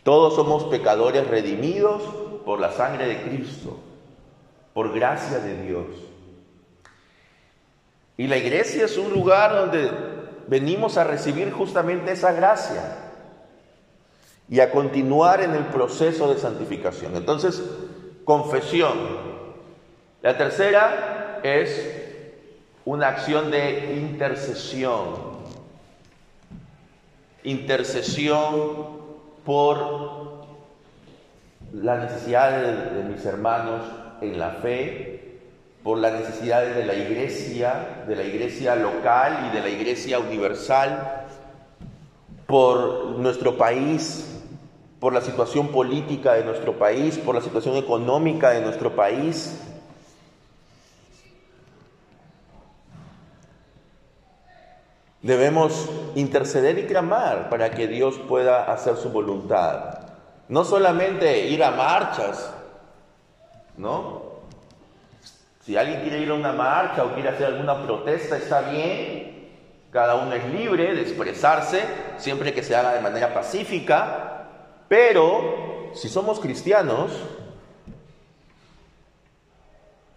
Todos 0.04 0.36
somos 0.36 0.66
pecadores 0.66 1.28
redimidos 1.28 2.02
por 2.46 2.60
la 2.60 2.72
sangre 2.72 3.08
de 3.08 3.22
Cristo, 3.24 3.78
por 4.74 4.94
gracia 4.94 5.40
de 5.40 5.64
Dios. 5.64 5.86
Y 8.18 8.28
la 8.28 8.38
iglesia 8.38 8.86
es 8.86 8.98
un 8.98 9.14
lugar 9.14 9.54
donde 9.54 9.90
venimos 10.48 10.98
a 10.98 11.04
recibir 11.04 11.52
justamente 11.52 12.12
esa 12.12 12.32
gracia 12.34 12.98
y 14.50 14.60
a 14.60 14.72
continuar 14.72 15.42
en 15.42 15.56
el 15.56 15.66
proceso 15.66 16.32
de 16.34 16.40
santificación. 16.40 17.16
Entonces, 17.16 17.64
confesión. 18.26 18.94
La 20.22 20.38
tercera 20.38 21.40
es 21.44 22.04
una 22.86 23.10
acción 23.10 23.52
de 23.52 23.96
intercesión. 23.96 25.34
Intercesión 27.44 29.04
por 29.46 30.44
las 31.74 32.12
necesidades 32.12 32.94
de, 32.94 33.04
mis 33.04 33.26
hermanos 33.26 33.82
en 34.24 34.40
la 34.40 34.52
fe, 34.52 35.40
por 35.84 35.98
las 35.98 36.14
necesidades 36.14 36.76
de 36.76 36.86
la 36.86 36.96
iglesia, 36.96 38.04
de 38.08 38.16
la 38.16 38.24
iglesia 38.24 38.76
local 38.76 39.50
y 39.50 39.56
de 39.56 39.62
la 39.62 39.70
iglesia 39.70 40.20
universal, 40.20 41.26
por 42.48 43.18
nuestro 43.20 43.58
país, 43.58 44.42
por 45.00 45.14
la 45.14 45.22
situación 45.22 45.68
política 45.70 46.34
de 46.34 46.46
nuestro 46.46 46.78
país, 46.78 47.18
por 47.18 47.36
la 47.36 47.42
situación 47.42 47.76
económica 47.76 48.52
de 48.52 48.62
nuestro 48.62 48.96
país, 48.96 49.60
Debemos 55.24 55.90
interceder 56.16 56.78
y 56.80 56.84
clamar 56.86 57.50
para 57.50 57.72
que 57.72 57.88
Dios 57.88 58.20
pueda 58.28 58.70
hacer 58.70 58.98
su 58.98 59.10
voluntad. 59.10 60.00
No 60.50 60.66
solamente 60.66 61.48
ir 61.48 61.64
a 61.64 61.72
marchas, 61.72 62.54
¿no? 63.78 64.34
Si 65.62 65.78
alguien 65.78 66.02
quiere 66.02 66.20
ir 66.20 66.30
a 66.30 66.34
una 66.34 66.52
marcha 66.52 67.06
o 67.06 67.14
quiere 67.14 67.30
hacer 67.30 67.48
alguna 67.48 67.82
protesta, 67.84 68.38
está 68.38 68.62
bien. 68.70 69.50
Cada 69.92 70.16
uno 70.16 70.34
es 70.34 70.46
libre 70.52 70.94
de 70.94 71.02
expresarse, 71.02 71.84
siempre 72.18 72.54
que 72.54 72.64
se 72.64 72.76
haga 72.76 72.94
de 72.94 73.02
manera 73.02 73.34
pacífica. 73.34 74.48
Pero 74.88 75.92
si 75.94 76.10
somos 76.10 76.40
cristianos, 76.40 77.12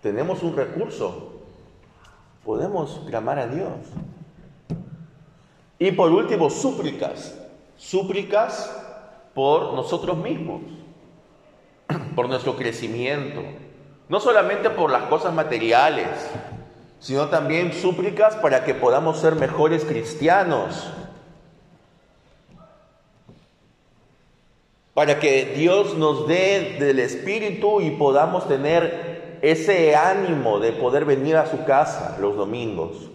tenemos 0.03 0.43
un 0.43 0.57
recurso. 0.57 1.43
Podemos 2.45 3.01
clamar 3.07 3.39
a 3.39 3.47
Dios. 3.47 3.71
Y 5.79 5.93
por 5.93 6.11
último, 6.11 6.51
súplicas. 6.51 7.39
Súplicas 7.77 8.75
por 9.35 9.75
nosotros 9.75 10.17
mismos, 10.17 10.63
por 12.17 12.29
nuestro 12.29 12.57
crecimiento. 12.57 13.43
No 14.09 14.19
solamente 14.19 14.71
por 14.71 14.91
las 14.91 15.05
cosas 15.05 15.33
materiales, 15.33 16.09
sino 16.99 17.27
también 17.29 17.73
súplicas 17.73 18.35
para 18.35 18.65
que 18.65 18.75
podamos 18.75 19.21
ser 19.21 19.37
mejores 19.37 19.85
cristianos. 19.85 20.93
Para 24.95 25.21
que 25.21 25.55
Dios 25.55 25.95
nos 25.95 26.27
dé 26.27 26.79
del 26.81 26.99
Espíritu 26.99 27.81
y 27.81 27.91
podamos 27.91 28.49
tener 28.49 29.39
ese 29.43 29.95
ánimo 29.95 30.59
de 30.59 30.73
poder 30.73 31.05
venir 31.05 31.37
a 31.37 31.47
su 31.47 31.65
casa 31.65 32.17
los 32.19 32.35
domingos 32.35 33.11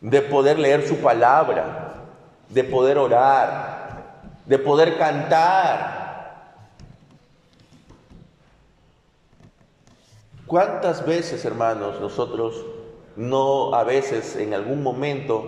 de 0.00 0.22
poder 0.22 0.58
leer 0.58 0.86
su 0.86 0.98
palabra, 0.98 1.94
de 2.48 2.64
poder 2.64 2.98
orar, 2.98 4.04
de 4.44 4.58
poder 4.58 4.96
cantar. 4.98 6.05
¿Cuántas 10.46 11.04
veces, 11.04 11.44
hermanos, 11.44 12.00
nosotros 12.00 12.64
no 13.16 13.74
a 13.74 13.82
veces 13.82 14.36
en 14.36 14.54
algún 14.54 14.80
momento, 14.80 15.44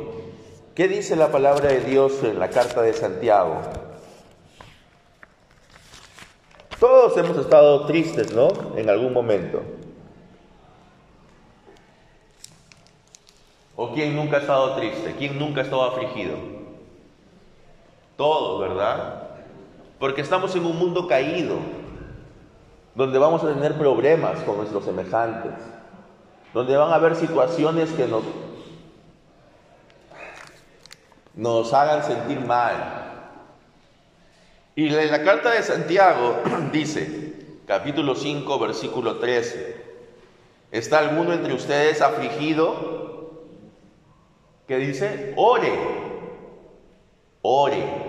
¿qué 0.74 0.88
dice 0.88 1.14
la 1.14 1.30
palabra 1.30 1.68
de 1.68 1.80
Dios 1.80 2.24
en 2.24 2.38
la 2.40 2.50
carta 2.50 2.82
de 2.82 2.92
Santiago? 2.92 3.60
Todos 6.80 7.16
hemos 7.16 7.36
estado 7.36 7.86
tristes, 7.86 8.32
¿no? 8.32 8.48
En 8.76 8.90
algún 8.90 9.12
momento. 9.12 9.62
¿O 13.76 13.92
quién 13.94 14.16
nunca 14.16 14.38
ha 14.38 14.40
estado 14.40 14.74
triste? 14.74 15.14
¿Quién 15.16 15.38
nunca 15.38 15.60
ha 15.60 15.64
estado 15.64 15.84
afligido? 15.84 16.36
Todos, 18.16 18.60
¿verdad? 18.60 19.28
Porque 20.00 20.22
estamos 20.22 20.56
en 20.56 20.66
un 20.66 20.76
mundo 20.76 21.06
caído, 21.06 21.56
donde 22.98 23.16
vamos 23.16 23.44
a 23.44 23.54
tener 23.54 23.78
problemas 23.78 24.40
con 24.40 24.56
nuestros 24.56 24.84
semejantes, 24.84 25.52
donde 26.52 26.76
van 26.76 26.90
a 26.90 26.96
haber 26.96 27.14
situaciones 27.14 27.90
que 27.92 28.08
nos, 28.08 28.24
nos 31.36 31.72
hagan 31.72 32.02
sentir 32.02 32.40
mal. 32.40 32.74
Y 34.74 34.88
la 34.88 35.22
carta 35.22 35.52
de 35.52 35.62
Santiago 35.62 36.38
dice, 36.72 37.60
capítulo 37.68 38.16
5, 38.16 38.58
versículo 38.58 39.18
13, 39.18 39.76
¿está 40.72 40.98
alguno 40.98 41.32
entre 41.34 41.54
ustedes 41.54 42.02
afligido? 42.02 42.98
que 44.66 44.76
dice, 44.76 45.34
ore, 45.36 45.72
ore. 47.42 48.07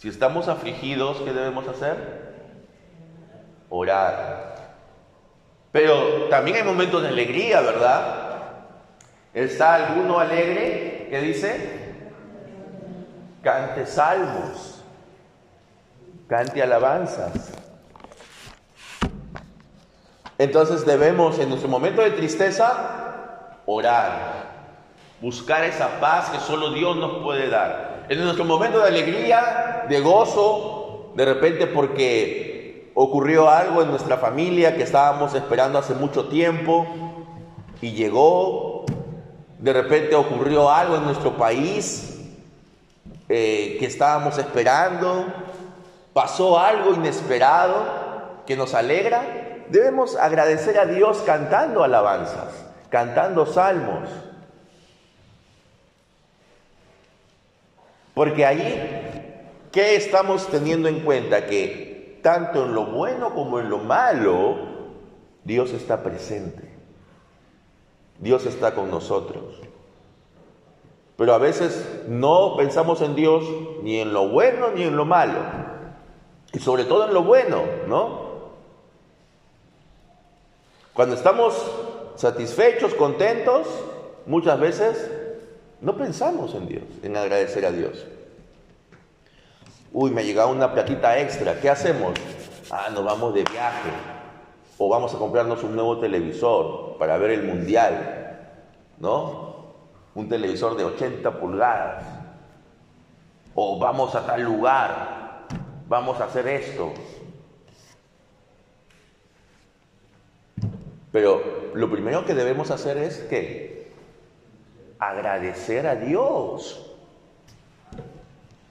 Si 0.00 0.08
estamos 0.08 0.48
afligidos, 0.48 1.18
¿qué 1.18 1.30
debemos 1.30 1.68
hacer? 1.68 1.94
Orar. 3.68 4.56
Pero 5.72 6.26
también 6.30 6.56
hay 6.56 6.62
momentos 6.62 7.02
de 7.02 7.08
alegría, 7.08 7.60
¿verdad? 7.60 8.38
¿Está 9.34 9.74
alguno 9.74 10.18
alegre? 10.18 11.06
¿Qué 11.10 11.20
dice? 11.20 12.00
Cante 13.42 13.84
salmos, 13.84 14.82
cante 16.28 16.62
alabanzas. 16.62 17.52
Entonces 20.38 20.86
debemos 20.86 21.38
en 21.38 21.50
nuestro 21.50 21.68
momento 21.68 22.00
de 22.00 22.12
tristeza 22.12 23.58
orar, 23.66 24.14
buscar 25.20 25.62
esa 25.64 26.00
paz 26.00 26.30
que 26.30 26.38
solo 26.38 26.72
Dios 26.72 26.96
nos 26.96 27.22
puede 27.22 27.50
dar. 27.50 27.89
En 28.10 28.24
nuestro 28.24 28.44
momento 28.44 28.80
de 28.80 28.88
alegría, 28.88 29.86
de 29.88 30.00
gozo, 30.00 31.12
de 31.14 31.24
repente 31.24 31.68
porque 31.68 32.90
ocurrió 32.96 33.48
algo 33.48 33.82
en 33.82 33.90
nuestra 33.92 34.16
familia 34.16 34.74
que 34.74 34.82
estábamos 34.82 35.32
esperando 35.36 35.78
hace 35.78 35.94
mucho 35.94 36.26
tiempo 36.26 36.88
y 37.80 37.92
llegó, 37.92 38.84
de 39.60 39.72
repente 39.72 40.16
ocurrió 40.16 40.70
algo 40.70 40.96
en 40.96 41.04
nuestro 41.04 41.36
país 41.36 42.18
eh, 43.28 43.76
que 43.78 43.86
estábamos 43.86 44.38
esperando, 44.38 45.26
pasó 46.12 46.58
algo 46.58 46.92
inesperado 46.94 47.76
que 48.44 48.56
nos 48.56 48.74
alegra, 48.74 49.22
debemos 49.68 50.16
agradecer 50.16 50.80
a 50.80 50.84
Dios 50.86 51.22
cantando 51.24 51.84
alabanzas 51.84 52.70
cantando 52.90 53.46
salmos. 53.46 54.08
Porque 58.20 58.44
ahí, 58.44 59.40
¿qué 59.72 59.96
estamos 59.96 60.46
teniendo 60.48 60.88
en 60.88 61.00
cuenta? 61.00 61.46
Que 61.46 62.20
tanto 62.22 62.66
en 62.66 62.74
lo 62.74 62.84
bueno 62.84 63.34
como 63.34 63.60
en 63.60 63.70
lo 63.70 63.78
malo, 63.78 64.58
Dios 65.42 65.72
está 65.72 66.02
presente. 66.02 66.70
Dios 68.18 68.44
está 68.44 68.74
con 68.74 68.90
nosotros. 68.90 69.62
Pero 71.16 71.32
a 71.32 71.38
veces 71.38 72.02
no 72.08 72.56
pensamos 72.58 73.00
en 73.00 73.14
Dios 73.14 73.42
ni 73.82 74.00
en 74.00 74.12
lo 74.12 74.28
bueno 74.28 74.70
ni 74.72 74.82
en 74.82 74.98
lo 74.98 75.06
malo. 75.06 75.40
Y 76.52 76.58
sobre 76.58 76.84
todo 76.84 77.06
en 77.06 77.14
lo 77.14 77.22
bueno, 77.22 77.62
¿no? 77.88 78.50
Cuando 80.92 81.14
estamos 81.14 81.54
satisfechos, 82.16 82.92
contentos, 82.92 83.66
muchas 84.26 84.60
veces 84.60 85.10
no 85.80 85.96
pensamos 85.96 86.54
en 86.54 86.68
Dios, 86.68 86.84
en 87.02 87.16
agradecer 87.16 87.64
a 87.64 87.72
Dios. 87.72 88.06
Uy, 89.92 90.10
me 90.10 90.20
ha 90.20 90.24
llegado 90.24 90.50
una 90.50 90.72
platita 90.72 91.18
extra, 91.18 91.60
¿qué 91.60 91.70
hacemos? 91.70 92.12
Ah, 92.70 92.88
nos 92.92 93.04
vamos 93.04 93.34
de 93.34 93.42
viaje. 93.44 93.90
O 94.78 94.88
vamos 94.88 95.14
a 95.14 95.18
comprarnos 95.18 95.62
un 95.64 95.74
nuevo 95.74 95.98
televisor 95.98 96.96
para 96.98 97.18
ver 97.18 97.32
el 97.32 97.42
mundial, 97.42 98.38
¿no? 98.98 99.74
Un 100.14 100.28
televisor 100.28 100.76
de 100.76 100.84
80 100.84 101.40
pulgadas. 101.40 102.04
O 103.54 103.78
vamos 103.78 104.14
a 104.14 104.24
tal 104.24 104.42
lugar, 104.42 105.46
vamos 105.88 106.20
a 106.20 106.24
hacer 106.24 106.46
esto. 106.46 106.92
Pero 111.10 111.72
lo 111.74 111.90
primero 111.90 112.24
que 112.24 112.34
debemos 112.34 112.70
hacer 112.70 112.96
es 112.96 113.18
que 113.18 113.79
agradecer 115.00 115.86
a 115.86 115.96
Dios. 115.96 116.86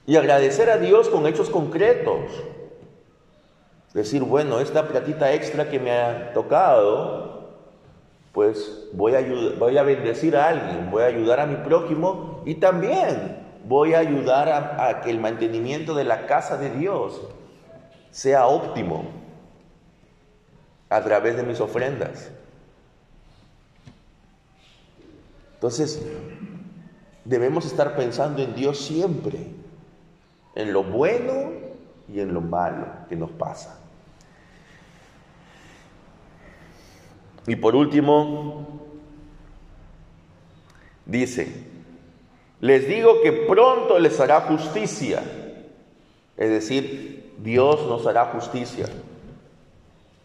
Y 0.06 0.16
agradecer 0.16 0.70
a 0.70 0.78
Dios 0.78 1.08
con 1.08 1.26
hechos 1.26 1.50
concretos. 1.50 2.30
Decir, 3.92 4.22
bueno, 4.22 4.60
esta 4.60 4.86
platita 4.86 5.32
extra 5.32 5.68
que 5.68 5.80
me 5.80 5.90
ha 5.90 6.32
tocado, 6.32 7.50
pues 8.32 8.88
voy 8.92 9.14
a, 9.16 9.24
voy 9.58 9.76
a 9.76 9.82
bendecir 9.82 10.36
a 10.36 10.48
alguien, 10.48 10.90
voy 10.90 11.02
a 11.02 11.06
ayudar 11.06 11.40
a 11.40 11.46
mi 11.46 11.56
prójimo 11.56 12.42
y 12.46 12.54
también 12.54 13.36
voy 13.64 13.94
a 13.94 13.98
ayudar 13.98 14.48
a 14.48 15.00
que 15.00 15.10
el 15.10 15.18
mantenimiento 15.18 15.94
de 15.94 16.04
la 16.04 16.26
casa 16.26 16.56
de 16.56 16.70
Dios 16.70 17.20
sea 18.10 18.46
óptimo 18.46 19.04
a 20.88 21.02
través 21.02 21.36
de 21.36 21.42
mis 21.42 21.60
ofrendas. 21.60 22.30
Entonces, 25.60 26.00
debemos 27.26 27.66
estar 27.66 27.94
pensando 27.94 28.42
en 28.42 28.54
Dios 28.54 28.78
siempre, 28.78 29.46
en 30.54 30.72
lo 30.72 30.82
bueno 30.82 31.50
y 32.10 32.20
en 32.20 32.32
lo 32.32 32.40
malo 32.40 32.86
que 33.10 33.14
nos 33.14 33.30
pasa. 33.32 33.78
Y 37.46 37.56
por 37.56 37.76
último, 37.76 38.88
dice, 41.04 41.66
les 42.60 42.88
digo 42.88 43.20
que 43.22 43.30
pronto 43.30 43.98
les 43.98 44.18
hará 44.18 44.40
justicia, 44.40 45.22
es 46.38 46.48
decir, 46.48 47.34
Dios 47.36 47.86
nos 47.86 48.06
hará 48.06 48.32
justicia. 48.32 48.86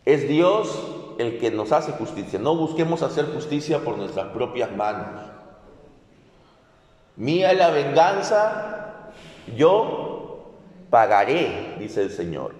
Es 0.05 0.29
Dios 0.29 0.94
el 1.17 1.39
que 1.39 1.51
nos 1.51 1.71
hace 1.71 1.91
justicia. 1.93 2.39
No 2.39 2.55
busquemos 2.55 3.01
hacer 3.01 3.25
justicia 3.33 3.79
por 3.79 3.97
nuestras 3.97 4.27
propias 4.27 4.71
manos. 4.75 5.21
Mía 7.15 7.53
la 7.53 7.69
venganza, 7.69 9.11
yo 9.55 10.51
pagaré, 10.89 11.75
dice 11.79 12.01
el 12.01 12.11
Señor. 12.11 12.53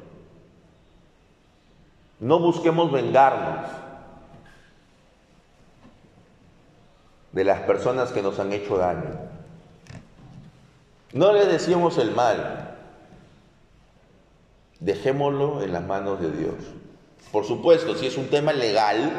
No 2.20 2.40
busquemos 2.40 2.92
vengarnos 2.92 3.70
de 7.34 7.44
las 7.44 7.62
personas 7.62 8.12
que 8.12 8.22
nos 8.22 8.40
han 8.40 8.54
hecho 8.54 8.78
daño. 8.78 9.12
No 11.12 11.34
le 11.34 11.46
decimos 11.46 11.98
el 11.98 12.12
mal, 12.12 12.78
dejémoslo 14.80 15.62
en 15.62 15.74
las 15.74 15.84
manos 15.84 16.22
de 16.22 16.32
Dios. 16.32 16.56
Por 17.32 17.46
supuesto, 17.46 17.96
si 17.96 18.08
es 18.08 18.18
un 18.18 18.28
tema 18.28 18.54
legal, 18.54 19.12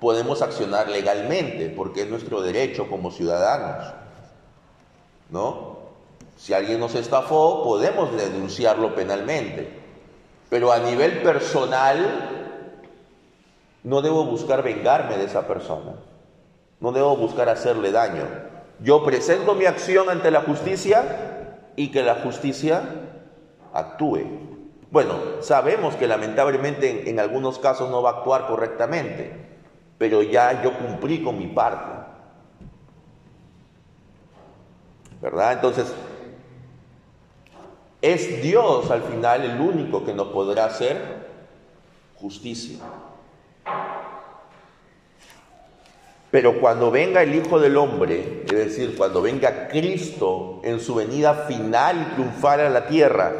podemos 0.00 0.42
accionar 0.42 0.88
legalmente, 0.88 1.70
porque 1.70 2.02
es 2.02 2.08
nuestro 2.08 2.40
derecho 2.40 2.88
como 2.88 3.10
ciudadanos. 3.10 3.94
¿No? 5.30 5.78
Si 6.36 6.54
alguien 6.54 6.78
nos 6.78 6.94
estafó, 6.94 7.64
podemos 7.64 8.16
denunciarlo 8.16 8.94
penalmente. 8.94 9.68
Pero 10.48 10.72
a 10.72 10.78
nivel 10.78 11.22
personal, 11.22 12.38
no 13.82 14.02
debo 14.02 14.24
buscar 14.24 14.62
vengarme 14.62 15.16
de 15.16 15.24
esa 15.24 15.46
persona. 15.46 15.94
No 16.80 16.92
debo 16.92 17.16
buscar 17.16 17.48
hacerle 17.48 17.90
daño. 17.90 18.24
Yo 18.80 19.04
presento 19.04 19.54
mi 19.54 19.64
acción 19.64 20.08
ante 20.08 20.30
la 20.30 20.42
justicia 20.42 21.70
y 21.74 21.90
que 21.90 22.02
la 22.02 22.16
justicia 22.16 22.82
actúe. 23.72 24.47
Bueno, 24.90 25.42
sabemos 25.42 25.96
que 25.96 26.06
lamentablemente 26.06 27.10
en, 27.10 27.20
algunos 27.20 27.58
casos 27.58 27.90
no 27.90 28.02
va 28.02 28.10
a 28.10 28.12
actuar 28.18 28.46
correctamente, 28.46 29.32
pero 29.98 30.22
ya 30.22 30.62
yo 30.62 30.78
cumplí 30.78 31.22
con 31.22 31.38
mi 31.38 31.48
parte. 31.48 32.06
¿Verdad? 35.20 35.52
Entonces, 35.54 35.92
es 38.00 38.42
Dios 38.42 38.90
al 38.90 39.02
final 39.02 39.44
el 39.44 39.60
único 39.60 40.04
que 40.04 40.14
nos 40.14 40.28
podrá 40.28 40.64
hacer 40.64 41.28
justicia. 42.16 42.78
Pero 46.30 46.60
cuando 46.60 46.90
venga 46.90 47.22
el 47.22 47.34
Hijo 47.34 47.58
del 47.58 47.76
Hombre, 47.76 48.44
es 48.46 48.52
decir, 48.52 48.96
cuando 48.96 49.20
venga 49.20 49.68
Cristo 49.68 50.60
en 50.62 50.78
su 50.80 50.94
venida 50.94 51.34
final 51.46 52.00
y 52.00 52.14
triunfal 52.14 52.60
a 52.60 52.70
la 52.70 52.86
tierra, 52.86 53.32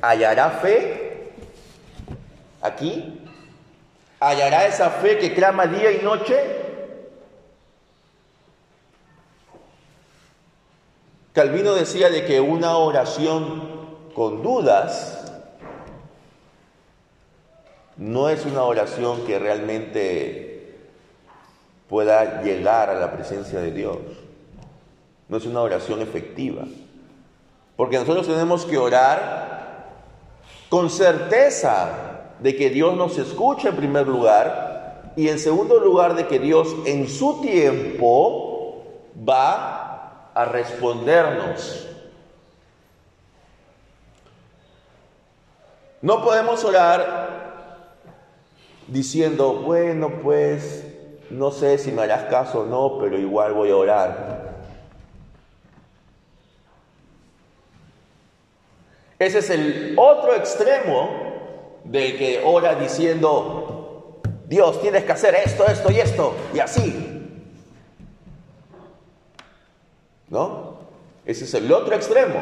hallará 0.00 0.50
fe 0.50 1.32
aquí, 2.60 3.20
hallará 4.20 4.66
esa 4.66 4.90
fe 4.90 5.18
que 5.18 5.34
clama 5.34 5.66
día 5.66 5.92
y 5.92 6.02
noche. 6.02 6.36
Calvino 11.32 11.74
decía 11.74 12.10
de 12.10 12.24
que 12.24 12.40
una 12.40 12.76
oración 12.76 13.78
con 14.14 14.42
dudas 14.42 15.18
no 17.96 18.28
es 18.28 18.44
una 18.44 18.62
oración 18.62 19.24
que 19.26 19.38
realmente 19.38 20.78
pueda 21.88 22.42
llegar 22.42 22.90
a 22.90 22.94
la 22.94 23.12
presencia 23.12 23.60
de 23.60 23.72
Dios. 23.72 23.98
No 25.28 25.36
es 25.36 25.46
una 25.46 25.60
oración 25.60 26.00
efectiva. 26.00 26.64
Porque 27.76 27.98
nosotros 27.98 28.26
tenemos 28.26 28.64
que 28.64 28.78
orar 28.78 29.57
con 30.68 30.90
certeza 30.90 32.34
de 32.40 32.56
que 32.56 32.70
Dios 32.70 32.96
nos 32.96 33.18
escucha 33.18 33.70
en 33.70 33.76
primer 33.76 34.06
lugar 34.06 35.12
y 35.16 35.28
en 35.28 35.38
segundo 35.38 35.80
lugar 35.80 36.14
de 36.14 36.26
que 36.26 36.38
Dios 36.38 36.74
en 36.84 37.08
su 37.08 37.40
tiempo 37.40 38.84
va 39.28 40.30
a 40.34 40.44
respondernos. 40.44 41.86
No 46.00 46.22
podemos 46.22 46.64
orar 46.64 47.38
diciendo, 48.86 49.54
bueno, 49.54 50.20
pues 50.22 50.84
no 51.30 51.50
sé 51.50 51.78
si 51.78 51.90
me 51.90 52.02
harás 52.02 52.24
caso 52.24 52.60
o 52.60 52.66
no, 52.66 52.98
pero 53.00 53.18
igual 53.18 53.52
voy 53.54 53.70
a 53.70 53.76
orar. 53.76 54.47
Ese 59.18 59.38
es 59.38 59.50
el 59.50 59.94
otro 59.98 60.34
extremo 60.34 61.10
del 61.84 62.16
que 62.16 62.42
ora 62.44 62.76
diciendo, 62.76 64.20
Dios, 64.46 64.80
tienes 64.80 65.04
que 65.04 65.12
hacer 65.12 65.34
esto, 65.34 65.66
esto 65.66 65.90
y 65.90 65.98
esto, 65.98 66.34
y 66.54 66.60
así. 66.60 67.04
¿No? 70.28 70.78
Ese 71.24 71.44
es 71.44 71.54
el 71.54 71.72
otro 71.72 71.94
extremo. 71.94 72.36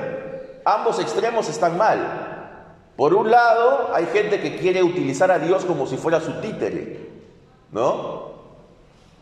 Ambos 0.65 1.01
extremos 1.01 1.49
están 1.49 1.79
mal. 1.79 2.53
Por 2.97 3.15
un 3.15 3.31
lado, 3.31 3.91
hay 3.95 4.07
gente 4.07 4.41
que 4.41 4.57
quiere 4.57 4.83
utilizar 4.83 5.31
a 5.31 5.39
Dios 5.39 5.65
como 5.65 5.87
si 5.87 5.97
fuera 5.97 6.21
su 6.21 6.41
títere, 6.41 7.09
¿no? 7.71 8.35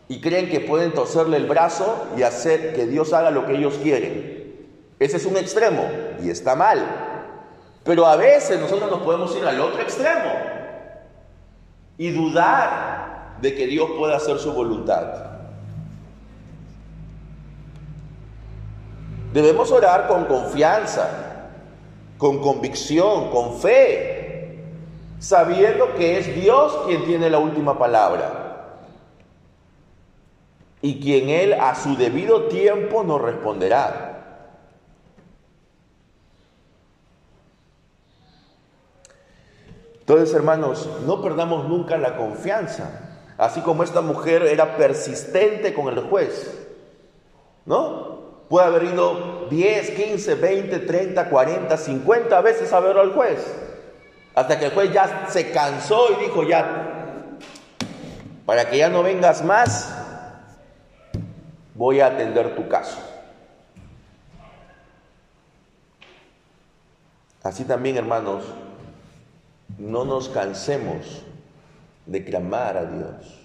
Y 0.08 0.20
creen 0.20 0.48
que 0.48 0.60
pueden 0.60 0.92
torcerle 0.92 1.36
el 1.36 1.46
brazo 1.46 2.06
y 2.16 2.22
hacer 2.22 2.74
que 2.74 2.86
Dios 2.86 3.12
haga 3.12 3.30
lo 3.30 3.46
que 3.46 3.56
ellos 3.56 3.78
quieren. 3.82 4.68
Ese 4.98 5.16
es 5.16 5.26
un 5.26 5.36
extremo 5.36 5.88
y 6.22 6.30
está 6.30 6.54
mal. 6.54 7.13
Pero 7.84 8.06
a 8.06 8.16
veces 8.16 8.58
nosotros 8.60 8.90
nos 8.90 9.00
podemos 9.00 9.36
ir 9.36 9.44
al 9.44 9.60
otro 9.60 9.80
extremo 9.82 10.32
y 11.98 12.10
dudar 12.10 13.36
de 13.40 13.54
que 13.54 13.66
Dios 13.66 13.90
pueda 13.98 14.16
hacer 14.16 14.38
su 14.38 14.52
voluntad. 14.52 15.34
Debemos 19.34 19.70
orar 19.70 20.08
con 20.08 20.24
confianza, 20.24 21.50
con 22.16 22.40
convicción, 22.40 23.30
con 23.30 23.58
fe, 23.58 24.60
sabiendo 25.18 25.94
que 25.94 26.18
es 26.18 26.34
Dios 26.34 26.78
quien 26.86 27.04
tiene 27.04 27.28
la 27.28 27.38
última 27.38 27.78
palabra 27.78 28.44
y 30.80 31.00
quien 31.00 31.30
Él 31.30 31.54
a 31.54 31.74
su 31.74 31.96
debido 31.96 32.44
tiempo 32.44 33.02
nos 33.02 33.20
responderá. 33.20 34.13
Entonces, 40.06 40.34
hermanos, 40.34 40.86
no 41.06 41.22
perdamos 41.22 41.66
nunca 41.66 41.96
la 41.96 42.18
confianza. 42.18 42.90
Así 43.38 43.62
como 43.62 43.82
esta 43.82 44.02
mujer 44.02 44.42
era 44.42 44.76
persistente 44.76 45.72
con 45.72 45.88
el 45.88 45.98
juez, 46.04 46.52
¿no? 47.64 48.44
Puede 48.50 48.66
haber 48.66 48.84
ido 48.84 49.46
10, 49.48 49.90
15, 49.92 50.34
20, 50.34 50.78
30, 50.80 51.30
40, 51.30 51.76
50 51.78 52.40
veces 52.42 52.70
a 52.74 52.80
ver 52.80 52.98
al 52.98 53.14
juez. 53.14 53.40
Hasta 54.34 54.58
que 54.58 54.66
el 54.66 54.72
juez 54.72 54.92
ya 54.92 55.26
se 55.30 55.50
cansó 55.52 56.08
y 56.12 56.24
dijo, 56.24 56.42
ya, 56.42 57.38
para 58.44 58.68
que 58.68 58.76
ya 58.76 58.90
no 58.90 59.02
vengas 59.02 59.42
más, 59.42 59.90
voy 61.74 62.00
a 62.00 62.08
atender 62.08 62.54
tu 62.54 62.68
caso. 62.68 62.98
Así 67.42 67.64
también, 67.64 67.96
hermanos, 67.96 68.44
no 69.78 70.04
nos 70.04 70.28
cansemos 70.28 71.22
de 72.06 72.24
clamar 72.24 72.76
a 72.76 72.84
Dios. 72.84 73.40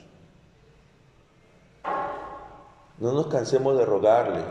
No 2.97 3.13
nos 3.13 3.27
cansemos 3.27 3.77
de 3.77 3.85
rogarle 3.85 4.43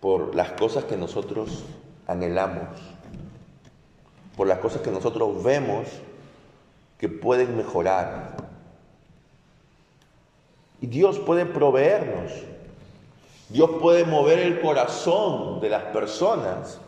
por 0.00 0.34
las 0.34 0.52
cosas 0.52 0.84
que 0.84 0.96
nosotros 0.96 1.64
anhelamos, 2.06 2.78
por 4.36 4.46
las 4.46 4.58
cosas 4.58 4.82
que 4.82 4.90
nosotros 4.90 5.42
vemos 5.42 5.88
que 6.98 7.08
pueden 7.08 7.56
mejorar. 7.56 8.36
Y 10.80 10.86
Dios 10.86 11.18
puede 11.18 11.46
proveernos. 11.46 12.32
Dios 13.48 13.70
puede 13.80 14.04
mover 14.04 14.40
el 14.40 14.60
corazón 14.60 15.60
de 15.60 15.70
las 15.70 15.84
personas 15.84 16.80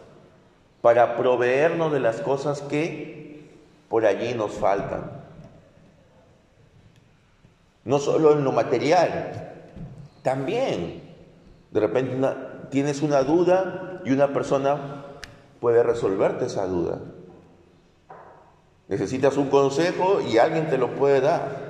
para 0.80 1.16
proveernos 1.16 1.92
de 1.92 2.00
las 2.00 2.20
cosas 2.20 2.62
que 2.62 3.48
por 3.88 4.06
allí 4.06 4.34
nos 4.34 4.52
faltan. 4.52 5.10
No 7.84 7.98
solo 7.98 8.32
en 8.32 8.44
lo 8.44 8.52
material, 8.52 9.54
también 10.22 11.02
de 11.70 11.80
repente 11.80 12.28
tienes 12.70 13.02
una 13.02 13.22
duda 13.22 14.02
y 14.04 14.12
una 14.12 14.32
persona 14.32 15.04
puede 15.60 15.82
resolverte 15.82 16.46
esa 16.46 16.66
duda. 16.66 16.98
Necesitas 18.88 19.36
un 19.36 19.48
consejo 19.48 20.20
y 20.20 20.38
alguien 20.38 20.68
te 20.68 20.78
lo 20.78 20.94
puede 20.94 21.20
dar. 21.20 21.68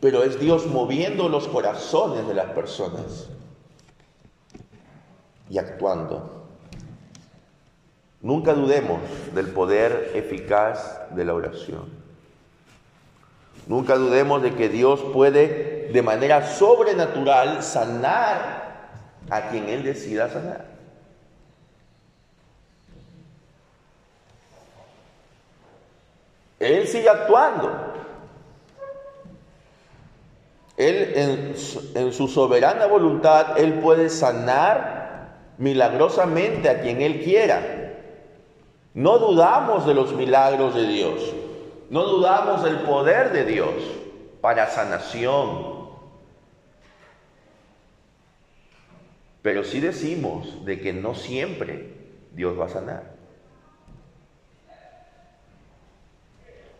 Pero 0.00 0.22
es 0.22 0.38
Dios 0.38 0.66
moviendo 0.66 1.28
los 1.28 1.48
corazones 1.48 2.28
de 2.28 2.34
las 2.34 2.50
personas 2.50 3.28
y 5.48 5.58
actuando. 5.58 6.35
Nunca 8.26 8.54
dudemos 8.54 8.98
del 9.36 9.52
poder 9.52 10.10
eficaz 10.16 10.98
de 11.14 11.24
la 11.24 11.32
oración. 11.32 11.84
Nunca 13.68 13.94
dudemos 13.94 14.42
de 14.42 14.56
que 14.56 14.68
Dios 14.68 15.00
puede 15.12 15.90
de 15.92 16.02
manera 16.02 16.44
sobrenatural 16.44 17.62
sanar 17.62 18.88
a 19.30 19.42
quien 19.42 19.68
Él 19.68 19.84
decida 19.84 20.28
sanar. 20.28 20.66
Él 26.58 26.88
sigue 26.88 27.08
actuando. 27.08 27.94
Él 30.76 31.12
en 31.14 31.54
en 31.94 32.12
su, 32.12 32.26
soberana 32.26 32.86
voluntad, 32.86 33.56
Él 33.56 33.74
puede 33.74 34.08
sanar 34.10 35.36
milagrosamente 35.58 36.68
a 36.68 36.80
quien 36.80 37.00
Él 37.00 37.22
quiera. 37.22 37.85
No 38.96 39.18
dudamos 39.18 39.86
de 39.86 39.92
los 39.92 40.14
milagros 40.14 40.74
de 40.74 40.86
Dios, 40.86 41.34
no 41.90 42.04
dudamos 42.04 42.64
del 42.64 42.78
poder 42.78 43.30
de 43.30 43.44
Dios 43.44 43.74
para 44.40 44.70
sanación. 44.70 45.90
Pero 49.42 49.64
sí 49.64 49.80
decimos 49.80 50.64
de 50.64 50.80
que 50.80 50.94
no 50.94 51.14
siempre 51.14 51.92
Dios 52.32 52.58
va 52.58 52.64
a 52.64 52.70
sanar. 52.70 53.02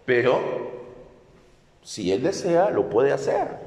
Pero 0.06 0.40
si 1.82 2.12
Él 2.12 2.22
desea, 2.22 2.70
lo 2.70 2.88
puede 2.88 3.12
hacer. 3.12 3.58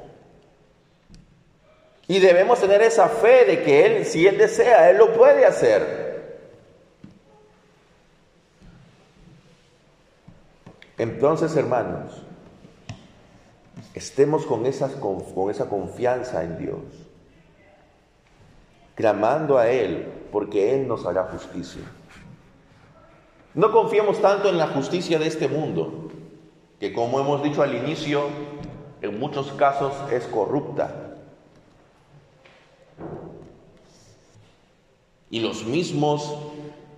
Y 2.08 2.18
debemos 2.18 2.60
tener 2.60 2.82
esa 2.82 3.10
fe 3.10 3.46
de 3.46 3.62
que 3.62 3.86
Él, 3.86 4.06
si 4.06 4.26
Él 4.26 4.40
desea, 4.40 4.90
Él 4.90 4.98
lo 4.98 5.14
puede 5.14 5.46
hacer. 5.46 6.09
Entonces, 11.00 11.56
hermanos, 11.56 12.12
estemos 13.94 14.46
con, 14.46 14.64
con 15.34 15.50
esa 15.50 15.70
confianza 15.70 16.44
en 16.44 16.58
Dios, 16.58 16.82
clamando 18.96 19.58
a 19.58 19.70
Él, 19.70 20.12
porque 20.30 20.76
Él 20.76 20.90
nos 20.90 21.06
hará 21.06 21.24
justicia. 21.32 21.84
No 23.54 23.72
confiemos 23.72 24.22
tanto 24.22 24.50
en 24.50 24.58
la 24.58 24.68
justicia 24.68 25.18
de 25.20 25.28
este 25.28 25.48
mundo, 25.48 26.12
que 26.82 26.92
como 26.92 27.22
hemos 27.22 27.42
dicho 27.44 27.64
al 27.64 27.76
inicio, 27.76 28.28
en 29.02 29.18
muchos 29.20 29.54
casos 29.54 29.94
es 30.12 30.26
corrupta. 30.26 31.16
Y 35.30 35.40
los 35.40 35.64
mismos 35.64 36.38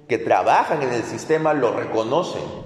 que 0.08 0.18
trabajan 0.18 0.82
en 0.82 0.92
el 0.92 1.04
sistema 1.04 1.54
lo 1.54 1.74
reconocen. 1.74 2.61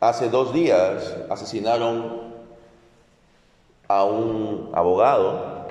Hace 0.00 0.28
dos 0.28 0.52
días 0.52 1.16
asesinaron 1.28 2.32
a 3.88 4.04
un 4.04 4.70
abogado 4.72 5.66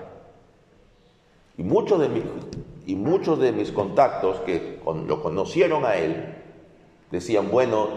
y 1.58 1.64
muchos 1.64 2.02
de 2.02 2.10
mis, 2.10 2.24
y 2.86 2.96
muchos 2.96 3.40
de 3.40 3.54
mis 3.54 3.72
contactos 3.72 4.42
que 4.42 4.82
lo 4.86 5.24
conocieron 5.24 5.86
a 5.86 5.96
él 5.96 6.36
decían, 7.10 7.50
bueno, 7.50 7.88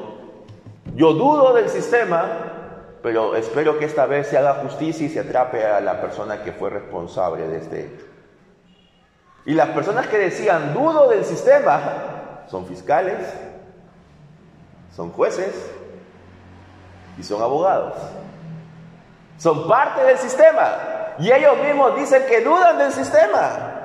yo 0.94 1.14
dudo 1.14 1.52
del 1.52 1.68
sistema, 1.68 2.94
pero 3.02 3.34
espero 3.34 3.80
que 3.80 3.86
esta 3.86 4.06
vez 4.06 4.28
se 4.28 4.38
haga 4.38 4.62
justicia 4.62 5.06
y 5.06 5.10
se 5.10 5.18
atrape 5.18 5.64
a 5.64 5.80
la 5.80 6.00
persona 6.00 6.44
que 6.44 6.52
fue 6.52 6.70
responsable 6.70 7.48
de 7.48 7.56
este 7.56 7.86
hecho. 7.86 8.06
Y 9.46 9.54
las 9.54 9.70
personas 9.70 10.06
que 10.06 10.18
decían, 10.18 10.74
dudo 10.74 11.08
del 11.08 11.24
sistema, 11.24 12.44
son 12.48 12.66
fiscales, 12.66 13.18
son 14.94 15.10
jueces, 15.10 15.79
y 17.18 17.23
son 17.23 17.42
abogados. 17.42 17.94
Son 19.38 19.66
parte 19.68 20.03
del 20.03 20.18
sistema. 20.18 21.14
Y 21.18 21.31
ellos 21.31 21.59
mismos 21.62 21.96
dicen 21.96 22.25
que 22.29 22.40
dudan 22.40 22.79
del 22.79 22.92
sistema. 22.92 23.77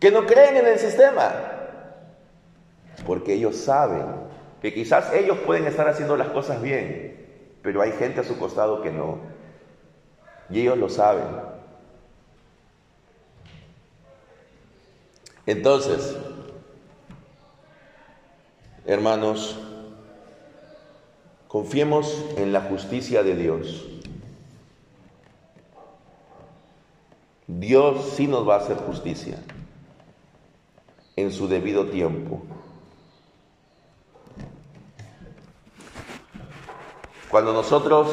Que 0.00 0.10
no 0.10 0.26
creen 0.26 0.56
en 0.56 0.66
el 0.66 0.78
sistema. 0.78 1.32
Porque 3.06 3.34
ellos 3.34 3.56
saben 3.56 4.06
que 4.60 4.74
quizás 4.74 5.12
ellos 5.12 5.38
pueden 5.46 5.66
estar 5.66 5.88
haciendo 5.88 6.16
las 6.16 6.28
cosas 6.28 6.60
bien, 6.60 7.56
pero 7.62 7.80
hay 7.80 7.92
gente 7.92 8.20
a 8.20 8.24
su 8.24 8.38
costado 8.38 8.82
que 8.82 8.90
no. 8.90 9.18
Y 10.50 10.60
ellos 10.60 10.78
lo 10.78 10.88
saben. 10.88 11.26
Entonces, 15.46 16.16
hermanos, 18.84 19.58
Confiemos 21.48 22.24
en 22.36 22.52
la 22.52 22.60
justicia 22.60 23.22
de 23.22 23.34
Dios. 23.34 23.86
Dios 27.46 28.12
sí 28.14 28.26
nos 28.26 28.46
va 28.46 28.56
a 28.56 28.58
hacer 28.58 28.76
justicia 28.76 29.38
en 31.16 31.32
su 31.32 31.48
debido 31.48 31.86
tiempo. 31.86 32.42
Cuando 37.30 37.54
nosotros 37.54 38.08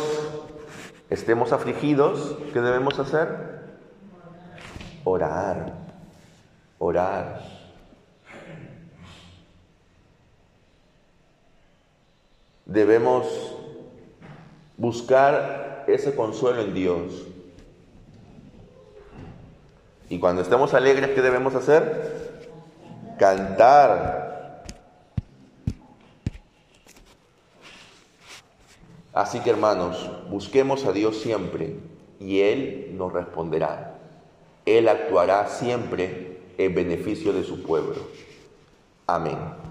estemos 1.09 1.51
afligidos, 1.51 2.37
¿qué 2.53 2.61
debemos 2.61 2.97
hacer? 2.99 3.59
Orar, 5.03 5.73
orar. 6.79 7.54
Debemos 12.65 13.25
buscar 14.77 15.85
ese 15.87 16.15
consuelo 16.15 16.61
en 16.61 16.73
Dios. 16.73 17.27
Y 20.09 20.19
cuando 20.19 20.41
estemos 20.41 20.73
alegres, 20.73 21.11
¿qué 21.11 21.21
debemos 21.21 21.55
hacer? 21.55 22.39
Cantar. 23.17 24.65
Así 29.13 29.39
que 29.39 29.49
hermanos, 29.49 30.11
busquemos 30.29 30.85
a 30.85 30.91
Dios 30.91 31.17
siempre 31.21 31.77
y 32.19 32.41
Él 32.41 32.91
nos 32.97 33.13
responderá. 33.13 33.97
Él 34.65 34.89
actuará 34.89 35.47
siempre 35.47 36.41
en 36.57 36.75
beneficio 36.75 37.31
de 37.31 37.43
su 37.43 37.63
pueblo. 37.63 38.01
Amén. 39.07 39.64